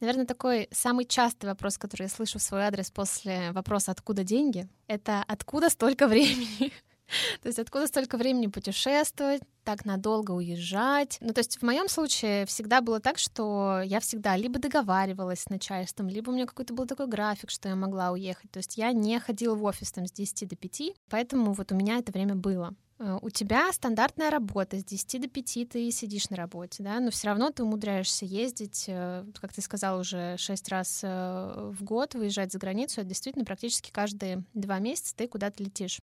[0.00, 4.68] Наверное, такой самый частый вопрос, который я слышу в свой адрес после вопроса «Откуда деньги?»—
[4.86, 6.72] это «Откуда столько времени?»
[7.42, 11.16] То есть откуда столько времени путешествовать, так надолго уезжать?
[11.20, 15.48] Ну, то есть в моем случае всегда было так, что я всегда либо договаривалась с
[15.48, 18.50] начальством, либо у меня какой-то был такой график, что я могла уехать.
[18.50, 21.74] То есть я не ходила в офис там с 10 до 5, поэтому вот у
[21.74, 22.74] меня это время было.
[22.98, 27.10] Э, у тебя стандартная работа, с 10 до 5 ты сидишь на работе, да, но
[27.10, 32.14] все равно ты умудряешься ездить, э, как ты сказал, уже 6 раз э, в год,
[32.14, 36.00] выезжать за границу, это действительно практически каждые два месяца ты куда-то летишь.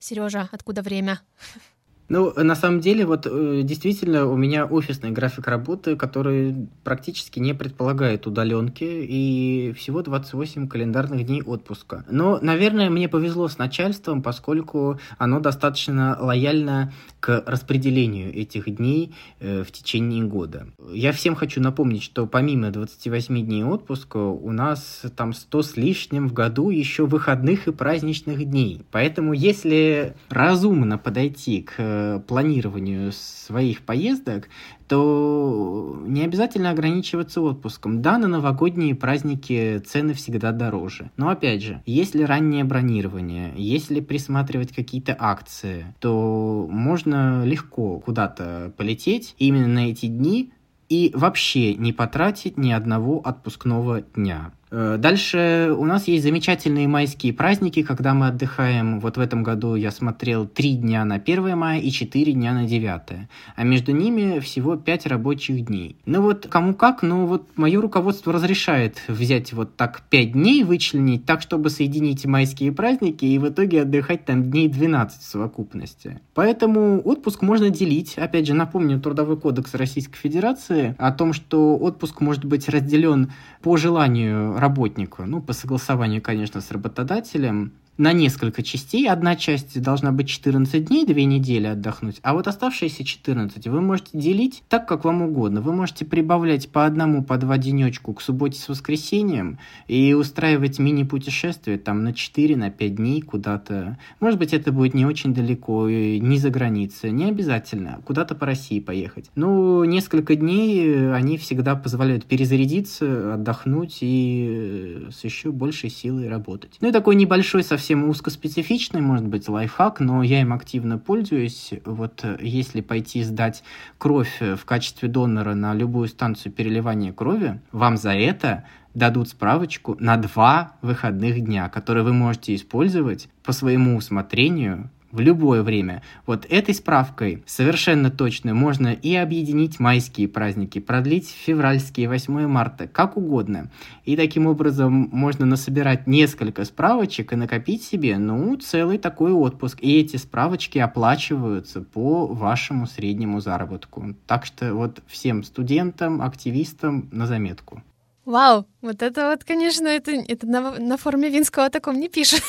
[0.00, 1.20] Сережа, откуда время?
[2.12, 7.54] Ну, на самом деле, вот э, действительно у меня офисный график работы, который практически не
[7.54, 12.04] предполагает удаленки и всего 28 календарных дней отпуска.
[12.10, 16.92] Но, наверное, мне повезло с начальством, поскольку оно достаточно лояльно
[17.22, 20.66] к распределению этих дней э, в течение года.
[20.92, 26.28] Я всем хочу напомнить, что помимо 28 дней отпуска у нас там 100 с лишним
[26.28, 28.84] в году еще выходных и праздничных дней.
[28.90, 34.48] Поэтому, если разумно подойти к планированию своих поездок,
[34.92, 38.02] то не обязательно ограничиваться отпуском.
[38.02, 41.10] Да, на новогодние праздники цены всегда дороже.
[41.16, 49.34] Но опять же, если раннее бронирование, если присматривать какие-то акции, то можно легко куда-то полететь
[49.38, 50.52] именно на эти дни
[50.90, 54.52] и вообще не потратить ни одного отпускного дня.
[54.72, 59.00] Э, дальше у нас есть замечательные майские праздники, когда мы отдыхаем.
[59.00, 62.64] Вот в этом году я смотрел 3 дня на 1 мая и 4 дня на
[62.64, 63.28] 9.
[63.54, 65.96] А между ними всего 5 рабочих дней.
[66.06, 71.26] Ну вот кому как, но вот мое руководство разрешает взять вот так 5 дней, вычленить
[71.26, 76.20] так, чтобы соединить майские праздники и в итоге отдыхать там дней 12 в совокупности.
[76.32, 78.16] Поэтому отпуск можно делить.
[78.16, 83.32] Опять же, напомню, Трудовой кодекс Российской Федерации о том, что отпуск может быть разделен
[83.62, 89.08] по желанию работнику, ну, по согласованию, конечно, с работодателем, на несколько частей.
[89.08, 94.10] Одна часть должна быть 14 дней, 2 недели отдохнуть, а вот оставшиеся 14 вы можете
[94.12, 95.60] делить так, как вам угодно.
[95.60, 101.78] Вы можете прибавлять по одному, по два денечку к субботе с воскресеньем и устраивать мини-путешествие
[101.78, 103.98] там на 4, на 5 дней куда-то.
[104.18, 108.80] Может быть, это будет не очень далеко, не за границей, не обязательно, куда-то по России
[108.80, 109.30] поехать.
[109.36, 116.78] Но несколько дней они всегда позволяют перезарядиться, отдохнуть и с еще большей силой работать.
[116.80, 121.74] Ну и такой небольшой совсем совсем узкоспецифичный, может быть, лайфхак, но я им активно пользуюсь.
[121.84, 123.62] Вот э, если пойти сдать
[123.98, 128.64] кровь э, в качестве донора на любую станцию переливания крови, вам за это
[128.94, 135.62] дадут справочку на два выходных дня, которые вы можете использовать по своему усмотрению в любое
[135.62, 136.02] время.
[136.26, 143.16] Вот этой справкой совершенно точно можно и объединить майские праздники, продлить февральские 8 марта, как
[143.16, 143.70] угодно.
[144.04, 149.78] И таким образом можно насобирать несколько справочек и накопить себе, ну, целый такой отпуск.
[149.80, 154.16] И эти справочки оплачиваются по вашему среднему заработку.
[154.26, 157.82] Так что вот всем студентам, активистам на заметку.
[158.24, 162.42] Вау, вот это вот, конечно, это, это на, на форме винского таком не пишет.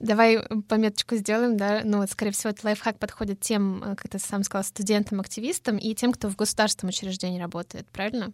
[0.00, 1.82] Давай пометочку сделаем, да.
[1.84, 5.78] Ну вот, скорее всего, этот лайфхак подходит тем, э, как ты сам сказал, студентам, активистам
[5.78, 8.32] и тем, кто в государственном учреждении работает, правильно?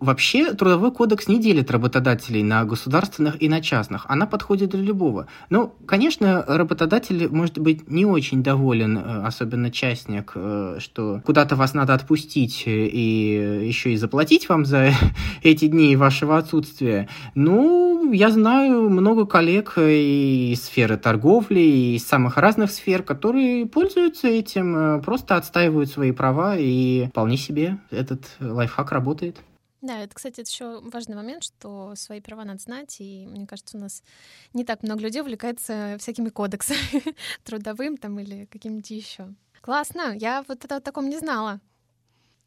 [0.00, 4.04] Вообще, трудовой кодекс не делит работодателей на государственных и на частных.
[4.08, 5.28] Она подходит для любого.
[5.50, 11.74] Ну, конечно, работодатель может быть не очень доволен, э, особенно частник, э, что куда-то вас
[11.74, 14.90] надо отпустить и еще и заплатить вам за
[15.42, 17.08] эти дни вашего отсутствия.
[17.34, 24.26] Ну, я знаю много коллег из сферы торговли, и из самых разных сфер, которые пользуются
[24.26, 29.40] этим, э, просто отстаивают свои права, и вполне себе этот лайфхак работает.
[29.84, 33.76] Да, это, кстати, это еще важный момент, что свои права надо знать, и мне кажется,
[33.76, 34.02] у нас
[34.54, 37.14] не так много людей увлекается всякими кодексами
[37.44, 39.34] трудовым там или каким-нибудь еще.
[39.60, 41.60] Классно, я вот это о таком не знала.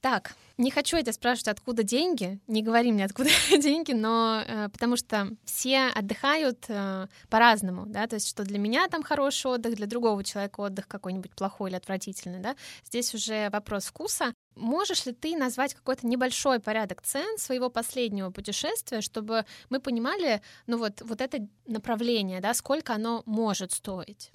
[0.01, 4.69] Так, не хочу я тебя спрашивать, откуда деньги, не говори мне, откуда деньги, но э,
[4.69, 9.75] потому что все отдыхают э, по-разному, да, то есть что для меня там хороший отдых,
[9.75, 14.33] для другого человека отдых какой-нибудь плохой или отвратительный, да, здесь уже вопрос вкуса.
[14.57, 20.77] Можешь ли ты назвать какой-то небольшой порядок цен своего последнего путешествия, чтобы мы понимали, ну
[20.77, 24.31] вот, вот это направление, да, сколько оно может стоить?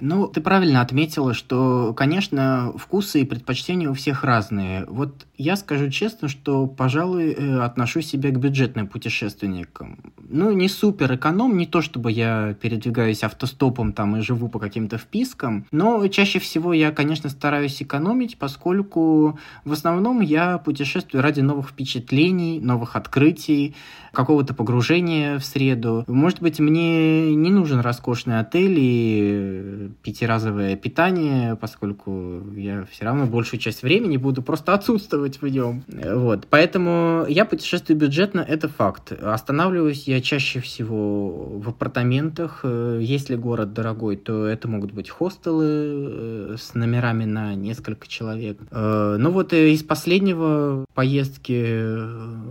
[0.00, 4.84] Ну, ты правильно отметила, что, конечно, вкусы и предпочтения у всех разные.
[4.86, 9.98] Вот я скажу честно, что, пожалуй, э, отношу себя к бюджетным путешественникам.
[10.28, 14.98] Ну, не супер эконом, не то чтобы я передвигаюсь автостопом там и живу по каким-то
[14.98, 21.68] впискам, но чаще всего я, конечно, стараюсь экономить, поскольку в основном я путешествую ради новых
[21.68, 23.76] впечатлений, новых открытий,
[24.14, 26.04] какого-то погружения в среду.
[26.06, 33.60] Может быть, мне не нужен роскошный отель и пятиразовое питание, поскольку я все равно большую
[33.60, 35.84] часть времени буду просто отсутствовать в нем.
[35.88, 36.46] Вот.
[36.48, 39.12] Поэтому я путешествую бюджетно, это факт.
[39.12, 42.64] Останавливаюсь я чаще всего в апартаментах.
[42.64, 48.58] Если город дорогой, то это могут быть хостелы э, с номерами на несколько человек.
[48.70, 51.84] Э, ну вот из последнего поездки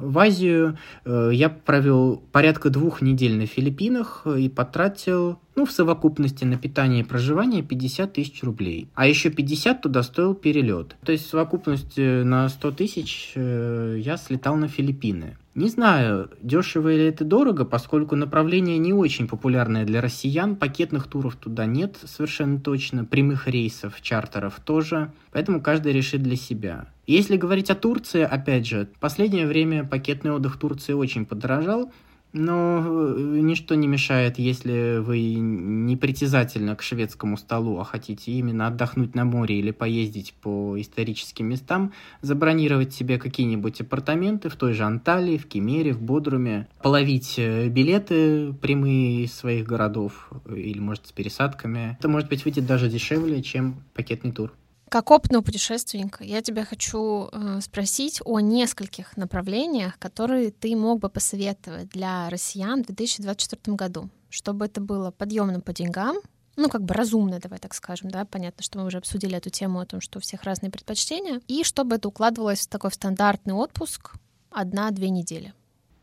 [0.04, 6.58] в Азию я провел порядка двух недель на Филиппинах и потратил ну, в совокупности на
[6.58, 8.88] питание и проживание 50 тысяч рублей.
[8.96, 10.96] А еще 50 туда стоил перелет.
[11.06, 15.38] То есть в совокупности на 100 тысяч э, я слетал на Филиппины.
[15.56, 21.36] Не знаю, дешево или это дорого, поскольку направление не очень популярное для россиян, пакетных туров
[21.36, 26.88] туда нет совершенно точно, прямых рейсов, чартеров тоже, поэтому каждый решит для себя.
[27.06, 31.92] Если говорить о Турции, опять же, в последнее время пакетный отдых Турции очень подорожал,
[32.34, 38.68] но э, ничто не мешает, если вы не притязательно к шведскому столу, а хотите именно
[38.68, 44.84] отдохнуть на море или поездить по историческим местам, забронировать себе какие-нибудь апартаменты в той же
[44.84, 51.12] Анталии, в Кемере, в Бодруме, половить э, билеты прямые из своих городов или, может, с
[51.12, 51.98] пересадками.
[52.00, 54.54] Это, может быть, выйдет даже дешевле, чем пакетный тур.
[54.94, 61.10] Как опытного путешественника, я тебя хочу э, спросить о нескольких направлениях, которые ты мог бы
[61.10, 66.18] посоветовать для россиян в 2024 году, чтобы это было подъемным по деньгам,
[66.58, 69.80] ну, как бы разумно, давай так скажем, да, понятно, что мы уже обсудили эту тему
[69.80, 74.14] о том, что у всех разные предпочтения, и чтобы это укладывалось в такой стандартный отпуск
[74.52, 75.56] одна-две недели.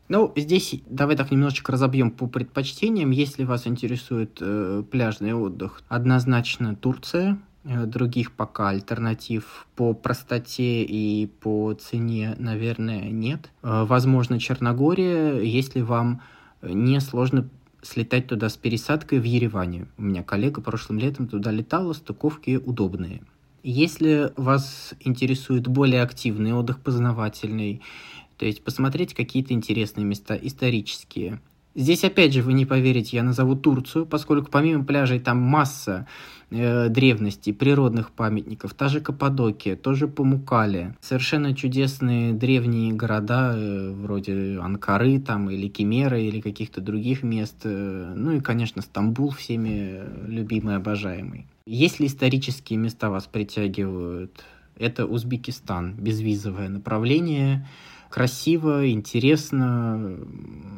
[0.09, 3.11] Ну, здесь давай так немножечко разобьем по предпочтениям.
[3.11, 11.73] Если вас интересует э, пляжный отдых, однозначно Турция, других пока альтернатив по простоте и по
[11.73, 13.51] цене, наверное, нет.
[13.61, 16.21] Э, возможно, Черногория, если вам
[16.61, 17.49] не сложно
[17.81, 19.87] слетать туда с пересадкой в Ереване.
[19.97, 23.21] У меня коллега прошлым летом туда летала, стыковки удобные.
[23.63, 27.81] Если вас интересует более активный отдых познавательный,
[28.37, 31.39] то есть посмотреть какие-то интересные места исторические,
[31.73, 36.05] Здесь, опять же, вы не поверите, я назову Турцию, поскольку помимо пляжей там масса
[36.49, 44.59] э, древностей, природных памятников, та же Каппадокия, тоже Памукале, совершенно чудесные древние города, э, вроде
[44.59, 50.75] Анкары там, или Кемера, или каких-то других мест, э, ну и, конечно, Стамбул всеми любимый,
[50.75, 51.47] обожаемый.
[51.65, 54.43] Если исторические места вас притягивают,
[54.77, 57.65] это Узбекистан, безвизовое направление–
[58.11, 60.19] красиво, интересно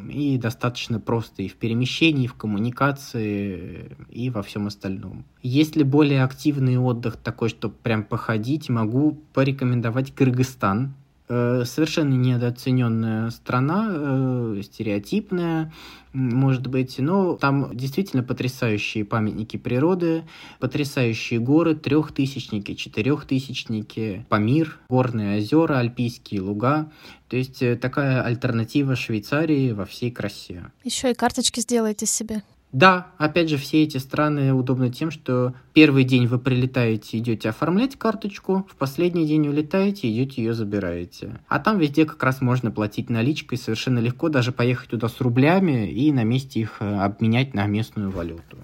[0.10, 5.26] и достаточно просто и в перемещении, и в коммуникации, и во всем остальном.
[5.42, 10.94] Если более активный отдых такой, чтобы прям походить, могу порекомендовать Кыргызстан.
[11.30, 15.72] Э, совершенно недооцененная страна, э, стереотипная,
[16.12, 20.26] может быть, но там действительно потрясающие памятники природы,
[20.60, 26.92] потрясающие горы, трехтысячники, четырехтысячники, Памир, горные озера, альпийские луга.
[27.30, 30.72] То есть э, такая альтернатива Швейцарии во всей красе.
[30.84, 32.44] Еще и карточки сделайте себе.
[32.74, 37.96] Да, опять же, все эти страны удобны тем, что первый день вы прилетаете, идете оформлять
[37.96, 41.40] карточку, в последний день улетаете, идете ее забираете.
[41.48, 45.88] А там везде как раз можно платить наличкой совершенно легко, даже поехать туда с рублями
[45.88, 48.58] и на месте их э, обменять на местную валюту.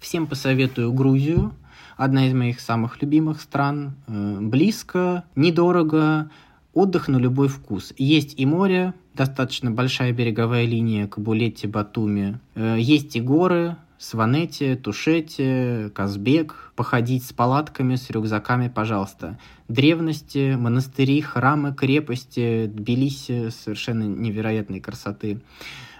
[0.00, 1.54] Всем посоветую Грузию,
[1.96, 3.94] одна из моих самых любимых стран.
[4.08, 6.28] Э, близко, недорого,
[6.72, 7.94] отдых на любой вкус.
[7.98, 12.38] Есть и море, достаточно большая береговая линия к Булете, Батуми.
[12.54, 16.72] Э, есть и горы, Сванете, Тушете, Казбек.
[16.76, 19.36] Походить с палатками, с рюкзаками, пожалуйста.
[19.66, 25.40] Древности, монастыри, храмы, крепости, Тбилиси совершенно невероятной красоты.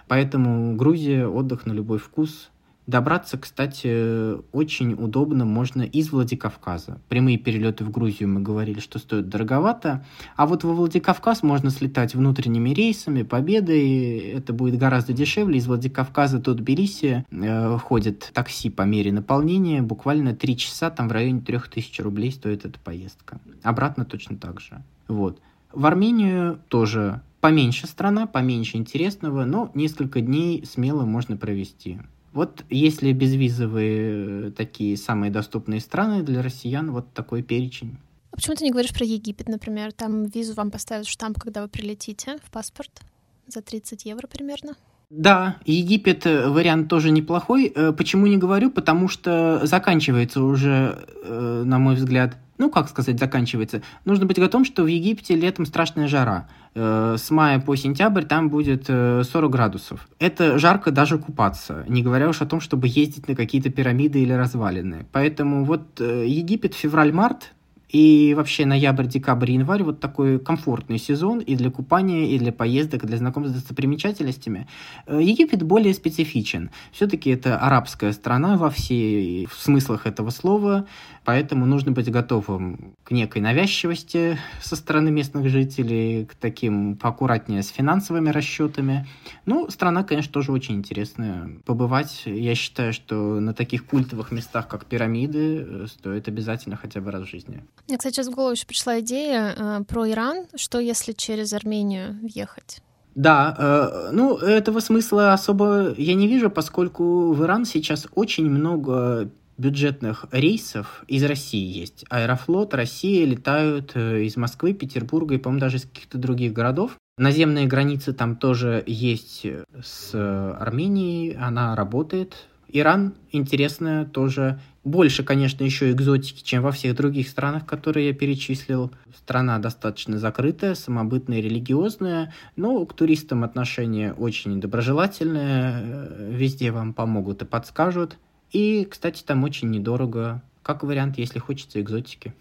[0.06, 2.50] Поэтому Грузия, отдых на любой вкус–
[2.88, 6.98] Добраться, кстати, очень удобно можно из Владикавказа.
[7.10, 10.06] Прямые перелеты в Грузию мы говорили, что стоят дороговато.
[10.36, 14.16] А вот во Владикавказ можно слетать внутренними рейсами, победой.
[14.30, 15.58] Это будет гораздо дешевле.
[15.58, 19.82] Из Владикавказа до Тбилиси э, ходит такси по мере наполнения.
[19.82, 23.38] Буквально 3 часа, там в районе 3000 рублей стоит эта поездка.
[23.62, 24.82] Обратно точно так же.
[25.08, 25.42] Вот.
[25.74, 31.98] В Армению тоже поменьше страна, поменьше интересного, но несколько дней смело можно провести.
[32.38, 37.98] Вот если безвизовые э, такие самые доступные страны для россиян, вот такой перечень.
[38.30, 39.90] А почему ты не говоришь про Египет, например?
[39.90, 43.00] Там визу вам поставят штамп, когда вы прилетите в паспорт
[43.48, 44.76] за 30 евро примерно.
[45.10, 47.72] Да, Египет э, вариант тоже неплохой.
[47.74, 48.70] Э, почему не говорю?
[48.70, 53.82] Потому что заканчивается уже, на мой взгляд, ну, как сказать, заканчивается.
[54.04, 56.48] Нужно быть готовым, что в Египте летом страшная жара.
[56.74, 60.08] Э, с мая по сентябрь там будет 40 э, градусов.
[60.18, 64.32] Это жарко даже купаться, не говоря уж о том, чтобы ездить на какие-то пирамиды или
[64.32, 65.06] развалины.
[65.12, 67.52] Поэтому вот э, Египет, февраль-март,
[67.88, 73.04] и вообще ноябрь, декабрь, январь вот такой комфортный сезон и для купания, и для поездок,
[73.04, 74.68] и для знакомства с достопримечательностями.
[75.08, 76.70] Египет более специфичен.
[76.92, 80.86] Все-таки это арабская страна во всех смыслах этого слова,
[81.28, 87.68] поэтому нужно быть готовым к некой навязчивости со стороны местных жителей, к таким поаккуратнее с
[87.68, 89.06] финансовыми расчетами.
[89.44, 91.50] Ну, страна, конечно, тоже очень интересная.
[91.66, 97.10] Побывать, я считаю, что на таких культовых местах, как пирамиды, э, стоит обязательно хотя бы
[97.10, 97.62] раз в жизни.
[97.88, 100.46] Мне, кстати, сейчас в голову еще пришла идея э, про Иран.
[100.56, 102.80] Что если через Армению въехать?
[103.14, 109.28] Да, э, ну, этого смысла особо я не вижу, поскольку в Иран сейчас очень много
[109.58, 112.04] бюджетных рейсов из России есть.
[112.08, 116.96] Аэрофлот, Россия летают э, из Москвы, Петербурга и, по-моему, даже из каких-то других городов.
[117.18, 119.44] Наземные границы там тоже есть
[119.82, 122.46] с Арменией, она работает.
[122.70, 128.90] Иран интересная тоже больше, конечно, еще экзотики, чем во всех других странах, которые я перечислил.
[129.16, 137.42] Страна достаточно закрытая, самобытная, религиозная, но к туристам отношение очень доброжелательное, э, везде вам помогут
[137.42, 138.18] и подскажут.
[138.52, 142.34] И, кстати, там очень недорого, как вариант, если хочется экзотики.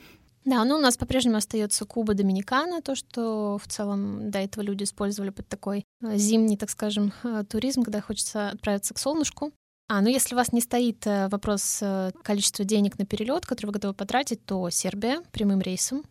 [0.47, 4.85] Да, ну у нас по-прежнему остается Куба, Доминикана, то, что в целом до этого люди
[4.85, 9.51] использовали под такой э, зимний, так скажем, э, туризм, когда хочется отправиться к солнышку.
[9.89, 11.83] А, ну если у вас не стоит э, вопрос
[12.23, 16.03] количества денег на перелет, который вы готовы потратить, то Сербия прямым рейсом.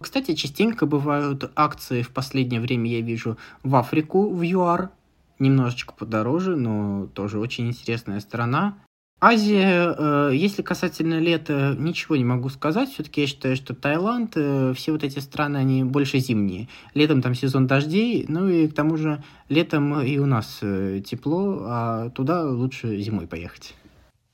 [0.00, 4.90] Кстати, частенько бывают акции в последнее время, я вижу, в Африку, в ЮАР,
[5.38, 8.78] немножечко подороже, но тоже очень интересная страна.
[9.24, 12.90] Азия, э, если касательно лета, ничего не могу сказать.
[12.90, 16.68] Все-таки я считаю, что Таиланд, э, все вот эти страны, они больше зимние.
[16.94, 21.62] Летом там сезон дождей, ну и к тому же летом и у нас э, тепло,
[21.62, 23.76] а туда лучше зимой поехать.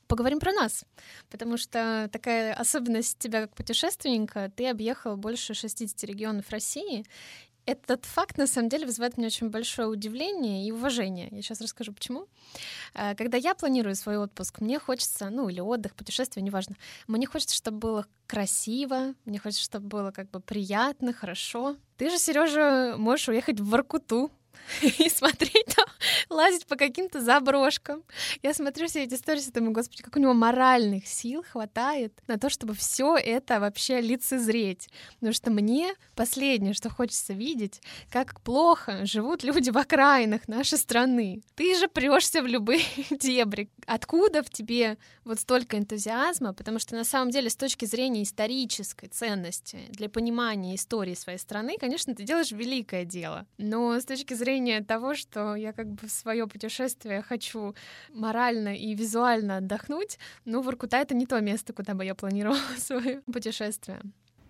[0.07, 0.87] Поговорим про нас,
[1.29, 7.05] потому что такая особенность тебя как путешественника, ты объехал больше 60 регионов России,
[7.69, 11.29] этот факт, на самом деле, вызывает мне очень большое удивление и уважение.
[11.31, 12.27] Я сейчас расскажу, почему.
[12.95, 17.55] Э, когда я планирую свой отпуск, мне хочется, ну, или отдых, путешествие, неважно, мне хочется,
[17.55, 21.77] чтобы было красиво, мне хочется, чтобы было как бы приятно, хорошо.
[21.99, 24.31] Ты же, Сережа, можешь уехать в Воркуту,
[24.83, 25.87] и смотреть там,
[26.29, 28.03] лазить по каким-то заброшкам.
[28.43, 32.39] Я смотрю все эти истории и думаю, господи, как у него моральных сил хватает на
[32.39, 34.89] то, чтобы все это вообще лицезреть.
[35.15, 37.81] Потому что мне последнее, что хочется видеть,
[38.11, 41.43] как плохо живут люди в окраинах нашей страны.
[41.55, 43.71] Ты же прешься в любые дебри.
[43.87, 46.53] Откуда в тебе вот столько энтузиазма?
[46.53, 51.77] Потому что на самом деле с точки зрения исторической ценности, для понимания истории своей страны,
[51.79, 53.47] конечно, ты делаешь великое дело.
[53.57, 57.75] Но с точки зрения ощущение того, что я как бы в свое путешествие хочу
[58.13, 63.21] морально и визуально отдохнуть, ну, Воркута— это не то место, куда бы я планировала свое
[63.33, 64.01] путешествие.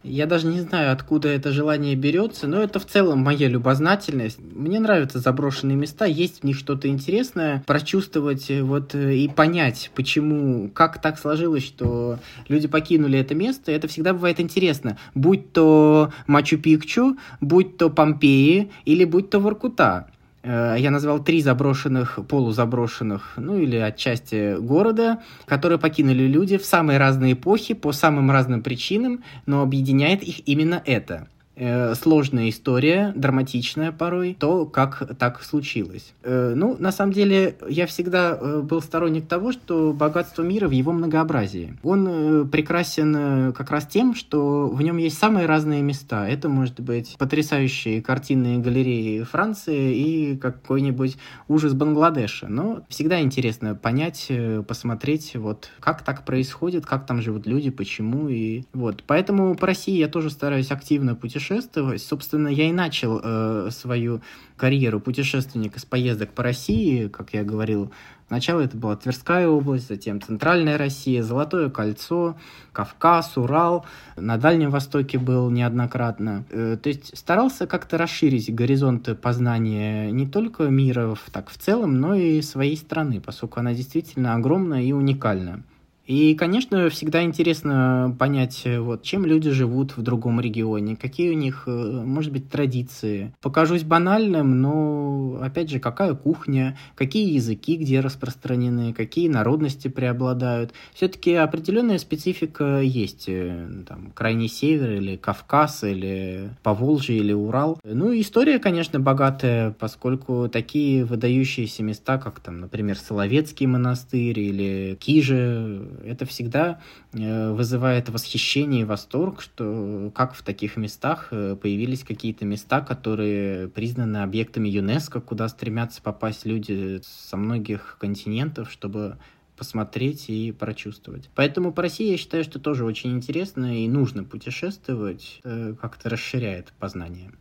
[0.08, 4.38] Я даже не знаю, откуда это желание берется, но это в целом моя любознательность.
[4.40, 9.90] Мне нравятся заброшенные места, есть в них что-то интересное, прочувствовать э, вот э, и понять,
[9.94, 14.96] почему, как так сложилось, что люди покинули это место, это всегда бывает интересно.
[15.14, 20.08] Будь то Мачу-Пикчу, будь то Помпеи или будь то Воркута.
[20.42, 26.98] Э, я назвал три заброшенных, полузаброшенных, ну или отчасти города, которые покинули люди в самые
[26.98, 31.28] разные эпохи по самым разным причинам, но объединяет их именно это–
[31.58, 36.14] э, сложная история, драматичная порой, то, как так случилось.
[36.22, 40.70] Э, ну, на самом деле, я всегда э, был сторонник того, что богатство мира в
[40.70, 41.76] его многообразии.
[41.82, 46.28] Он прекрасен как раз тем, что в нем есть самые разные места.
[46.28, 51.16] Это может быть потрясающие картинные галереи Франции и какой-нибудь
[51.48, 52.46] ужас Бангладеша.
[52.48, 54.30] Но всегда интересно понять,
[54.66, 59.02] посмотреть, вот как так происходит, как там живут люди, почему и вот.
[59.06, 62.02] Поэтому по России я тоже стараюсь активно путешествовать путешествовать.
[62.02, 64.20] Собственно, я и начал э, свою
[64.56, 67.90] карьеру путешественника с поездок по России, как я говорил.
[68.26, 72.36] Сначала это была Тверская область, затем Центральная Россия, Золотое кольцо,
[72.72, 73.86] Кавказ, Урал.
[74.16, 76.44] На Дальнем Востоке был неоднократно.
[76.50, 82.14] Э, то есть старался как-то расширить горизонты познания не только мира так в целом, но
[82.14, 85.62] и своей страны, поскольку она действительно огромная и уникальна.
[86.08, 91.34] И, конечно, всегда интересно понять, э, вот, чем люди живут в другом регионе, какие у
[91.34, 93.34] них, э, может быть, традиции.
[93.42, 100.72] Покажусь банальным, но, опять же, какая кухня, какие языки где распространены, какие народности преобладают.
[100.94, 103.26] Все-таки определенная специфика есть.
[103.28, 107.78] Э, там, Крайний Север или Кавказ, или Поволжье, или Урал.
[107.84, 115.97] Ну, история, конечно, богатая, поскольку такие выдающиеся места, как, там, например, Соловецкий монастырь или Кижи,
[116.04, 116.80] это всегда
[117.12, 123.68] э, вызывает восхищение и восторг, что как в таких местах э, появились какие-то места, которые
[123.68, 129.18] признаны объектами ЮНЕСКО, куда стремятся попасть люди со многих континентов, чтобы
[129.56, 131.30] посмотреть и прочувствовать.
[131.34, 137.32] Поэтому по России я считаю, что тоже очень интересно и нужно путешествовать, как-то расширяет познание.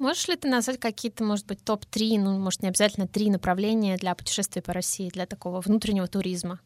[0.00, 4.14] Можешь ли ты назвать какие-то, может быть, топ-3, ну, может, не обязательно три направления для
[4.14, 6.58] путешествий по России, для такого внутреннего туризма?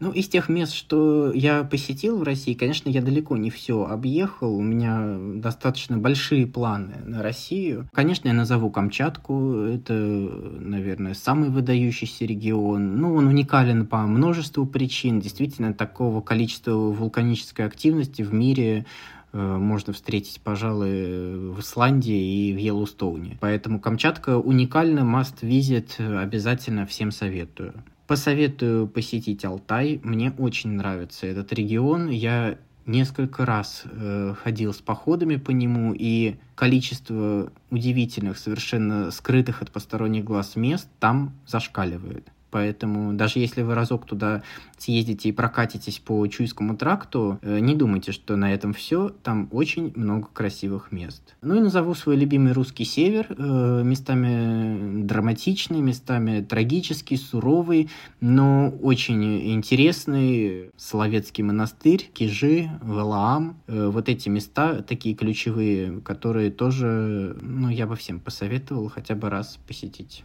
[0.00, 4.54] Ну, из тех мест, что я посетил в России, конечно, я далеко не все объехал.
[4.54, 7.88] У меня достаточно большие планы на Россию.
[7.92, 9.54] Конечно, я назову Камчатку.
[9.54, 12.96] Это, наверное, самый выдающийся регион.
[13.00, 15.18] Ну, он уникален по множеству причин.
[15.18, 18.86] Действительно, такого количества вулканической активности в мире
[19.32, 23.36] э, можно встретить, пожалуй, в Исландии и в Йеллоустоуне.
[23.40, 27.74] Поэтому Камчатка уникальна, must visit, обязательно всем советую.
[28.08, 30.00] Посоветую посетить Алтай.
[30.02, 32.08] Мне очень нравится этот регион.
[32.08, 32.56] Я
[32.86, 40.24] несколько раз э, ходил с походами по нему, и количество удивительных, совершенно скрытых от посторонних
[40.24, 42.26] глаз мест там зашкаливает.
[42.50, 44.42] Поэтому даже если вы разок туда
[44.78, 49.10] съездите и прокатитесь по Чуйскому тракту, э, не думайте, что на этом все.
[49.22, 51.36] Там очень много красивых мест.
[51.42, 53.26] Ну и назову свой любимый русский север.
[53.30, 57.90] Э, местами драматичный, местами трагический, суровый,
[58.20, 60.70] но очень интересный.
[60.76, 63.60] Соловецкий монастырь, Кижи, Валаам.
[63.66, 69.28] Э, вот эти места такие ключевые, которые тоже, ну, я бы всем посоветовал хотя бы
[69.28, 70.24] раз посетить.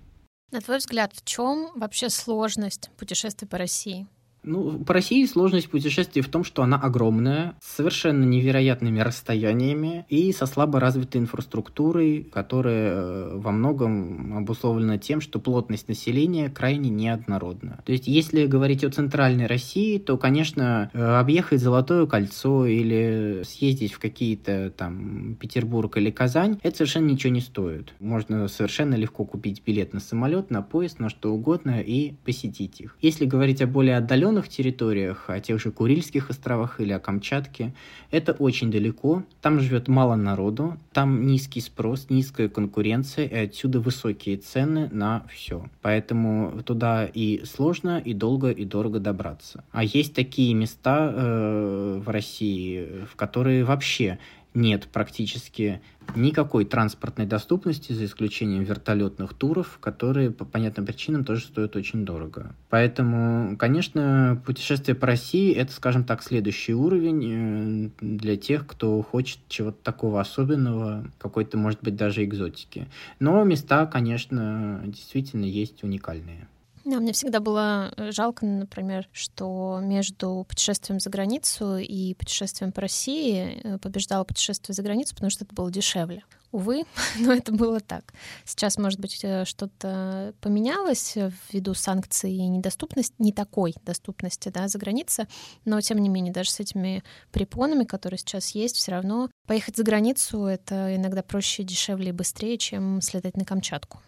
[0.53, 4.05] На твой взгляд, в чем вообще сложность путешествий по России?
[4.43, 10.31] Ну, по России сложность путешествий в том, что она огромная, с совершенно невероятными расстояниями и
[10.33, 17.81] со слабо развитой инфраструктурой, которая э, во многом обусловлена тем, что плотность населения крайне неоднородна.
[17.85, 23.93] То есть, если говорить о центральной России, то, конечно, э, объехать Золотое кольцо или съездить
[23.93, 27.93] в какие-то там Петербург или Казань, это совершенно ничего не стоит.
[27.99, 32.97] Можно совершенно легко купить билет на самолет, на поезд, на что угодно и посетить их.
[33.01, 37.73] Если говорить о более отдаленных отдаленных территориях, о тех же Курильских островах или о Камчатке,
[38.11, 44.37] это очень далеко, там живет мало народу, там низкий спрос, низкая конкуренция, и отсюда высокие
[44.37, 45.65] цены на все.
[45.81, 49.63] Поэтому туда и сложно, и долго, и дорого добраться.
[49.71, 54.17] А есть такие места э, в России, в которые вообще
[54.53, 55.81] нет практически
[56.15, 62.55] никакой транспортной доступности, за исключением вертолетных туров, которые по понятным причинам тоже стоят очень дорого.
[62.69, 69.39] Поэтому, конечно, путешествие по России— это, скажем так, следующий уровень э, для тех, кто хочет
[69.47, 72.87] чего-то такого особенного, какой-то, может быть, даже экзотики.
[73.19, 76.47] Но места, конечно, действительно есть уникальные.
[76.85, 82.81] Да, мне всегда было э, жалко, например, что между путешествием за границу и путешествием по
[82.81, 86.25] России э, побеждало путешествие за границу, потому что это было дешевле.
[86.51, 86.83] Увы,
[87.19, 88.13] но это было так.
[88.43, 91.15] Сейчас, может быть, э, что-то поменялось
[91.51, 95.25] ввиду санкций и недоступности, не такой доступности да, за границей,
[95.63, 99.83] но тем не менее, даже с этими препонами, которые сейчас есть, все равно поехать за
[99.83, 104.01] границу это иногда проще, дешевле и быстрее, чем слетать на Камчатку.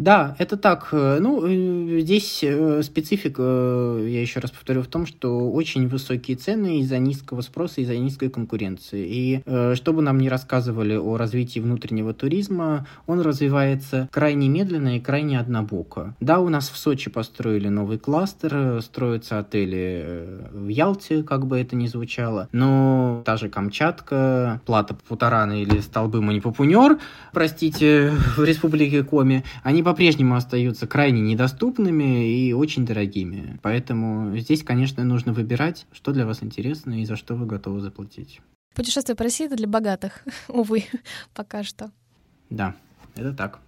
[0.00, 0.88] Да, это так.
[0.92, 3.42] Э, ну, э, здесь э, специфика,
[4.00, 8.30] я еще раз повторю, в том, что очень высокие цены из-за низкого спроса, из-за низкой
[8.30, 9.06] конкуренции.
[9.06, 9.42] И
[9.74, 16.14] чтобы нам не рассказывали о развитии внутреннего туризма, он развивается крайне медленно и крайне однобоко.
[16.20, 21.76] Да, у нас в Сочи построили новый кластер, строятся отели в Ялте, как бы это
[21.76, 26.98] ни звучало, но та же Камчатка, Плата Путарана или Столбы Манипупунер,
[27.32, 33.58] простите, в Республике Коми, они по-прежнему остаются крайне недоступными и очень дорогими.
[33.60, 38.40] Поэтому здесь, конечно, нужно выбирать, что для вас интересно и за что вы готовы заплатить.
[38.76, 40.84] Путешествие по России— это для богатых, увы,
[41.34, 41.90] пока что.
[42.50, 42.76] Да,
[43.16, 43.58] это так.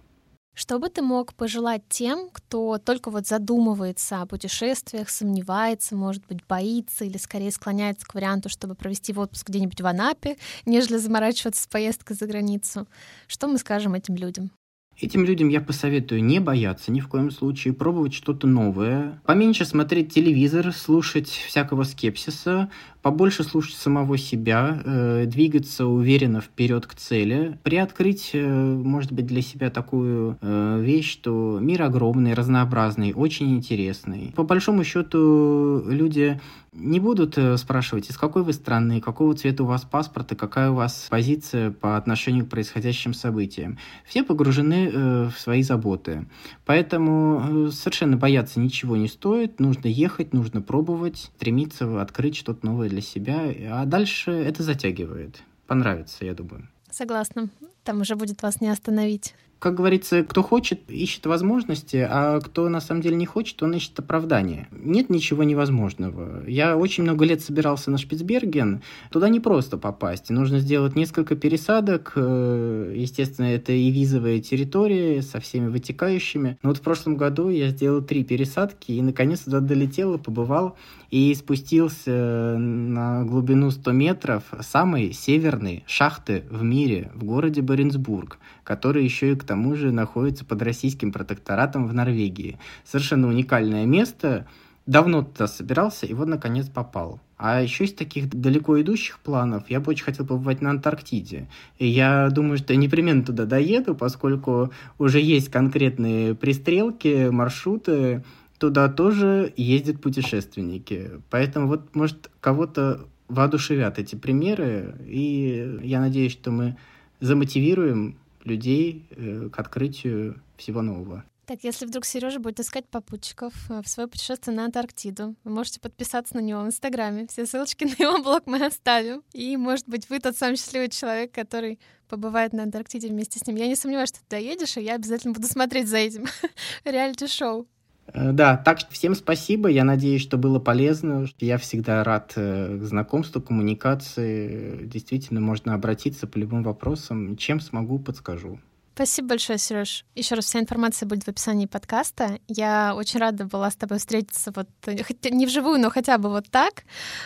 [0.55, 6.39] Что бы ты мог пожелать тем, кто только вот задумывается о путешествиях, сомневается, может быть,
[6.47, 11.61] боится или скорее склоняется к варианту, чтобы провести в отпуск где-нибудь в Анапе, нежели заморачиваться
[11.61, 12.87] с поездкой за границу?
[13.27, 14.51] Что мы скажем этим людям?
[14.99, 20.13] Этим людям я посоветую не бояться ни в коем случае, пробовать что-то новое, поменьше смотреть
[20.13, 22.69] телевизор, слушать всякого скепсиса,
[23.03, 29.41] побольше слушать самого себя, э, двигаться уверенно вперед к цели, приоткрыть, э, может быть, для
[29.41, 34.33] себя такую э, вещь, что мир огромный, разнообразный, очень интересный.
[34.35, 36.39] По большому счету, люди
[36.73, 40.71] не будут э, спрашивать, из какой вы страны, какого цвета у вас паспорт и какая
[40.71, 43.77] у вас позиция по отношению к происходящим событиям.
[44.05, 46.25] Все погружены э, в свои заботы.
[46.65, 49.59] Поэтому э, совершенно бояться ничего не стоит.
[49.59, 55.41] Нужно ехать, нужно пробовать, стремиться открыть что-то новое для себя, а дальше это затягивает.
[55.67, 56.69] Понравится, я думаю.
[56.89, 57.49] Согласна.
[57.83, 62.81] Там уже будет вас не остановить как говорится, кто хочет, ищет возможности, а кто на
[62.81, 64.67] самом деле не хочет, он ищет оправдания.
[64.73, 66.45] Нет ничего невозможного.
[66.45, 68.81] Я очень много лет собирался на Шпицберген.
[69.09, 70.29] Туда не просто попасть.
[70.31, 72.11] Нужно сделать несколько пересадок.
[72.17, 76.57] Э, естественно, это и визовая территория со всеми вытекающими.
[76.61, 80.75] Но вот в прошлом году я сделал три пересадки и наконец туда долетел и побывал
[81.13, 89.03] и спустился на глубину 100 метров самой северной шахты в мире в городе Баренцбург, который
[89.03, 92.57] еще и к тому же находится под российским протекторатом в Норвегии.
[92.83, 94.47] Совершенно уникальное место.
[94.87, 97.21] Давно туда собирался и вот наконец попал.
[97.37, 101.47] А еще из таких далеко идущих планов я бы очень хотел побывать на Антарктиде.
[101.77, 108.23] И я думаю, что я непременно туда доеду, поскольку уже есть конкретные пристрелки, маршруты,
[108.57, 111.11] туда тоже ездят путешественники.
[111.29, 116.75] Поэтому вот, может, кого-то воодушевят эти примеры, и я надеюсь, что мы
[117.19, 121.23] замотивируем людей э, к открытию всего нового.
[121.45, 125.81] Так, если вдруг Сережа будет искать попутчиков э, в свое путешествие на Антарктиду, вы можете
[125.81, 127.27] подписаться на него в Инстаграме.
[127.27, 129.23] Все ссылочки на его блог мы оставим.
[129.33, 133.57] И, может быть, вы тот самый счастливый человек, который побывает на Антарктиде вместе с ним.
[133.57, 136.25] Я не сомневаюсь, что ты доедешь, и я обязательно буду смотреть за этим
[136.85, 137.67] реалити-шоу.
[138.07, 139.69] Э, да, так что всем спасибо.
[139.69, 141.25] Я надеюсь, что было полезно.
[141.39, 144.85] Я всегда рад э, знакомству, коммуникации.
[144.85, 147.37] Действительно, можно обратиться по любым вопросам.
[147.37, 148.59] Чем смогу, подскажу.
[148.95, 150.05] Спасибо большое, Сереж.
[150.13, 152.37] Еще раз, вся информация будет в описании подкаста.
[152.47, 156.47] Я очень рада была с тобой встретиться, вот хотя не вживую, но хотя бы вот
[156.51, 156.83] так.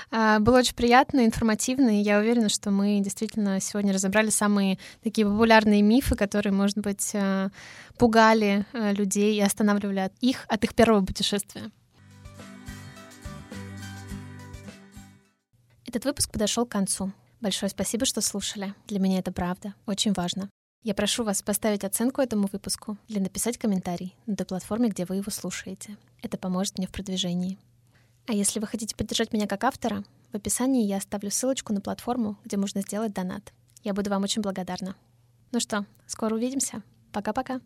[0.10, 5.28] А, было очень приятно, информативно, и я уверена, что мы действительно сегодня разобрали самые такие
[5.28, 7.50] популярные мифы, которые, может быть, а,
[7.98, 11.70] пугали а, людей и останавливали их от их первого путешествия.
[15.86, 17.12] Этот выпуск подошел к концу.
[17.42, 18.74] Большое спасибо, что слушали.
[18.88, 19.74] Для меня это правда.
[19.86, 20.50] Очень важно.
[20.84, 25.18] Я прошу вас поставить оценку этому выпуску или написать комментарий на той платформе, где вы
[25.18, 25.98] его слушаете.
[26.22, 27.58] Это поможет мне в продвижении.
[28.26, 32.38] А если вы хотите поддержать меня как автора, в описании я оставлю ссылочку на платформу,
[32.44, 33.54] где можно сделать донат.
[33.84, 34.96] Я буду вам очень благодарна.
[35.52, 36.84] Ну что, скоро увидимся.
[37.12, 37.62] Пока-пока.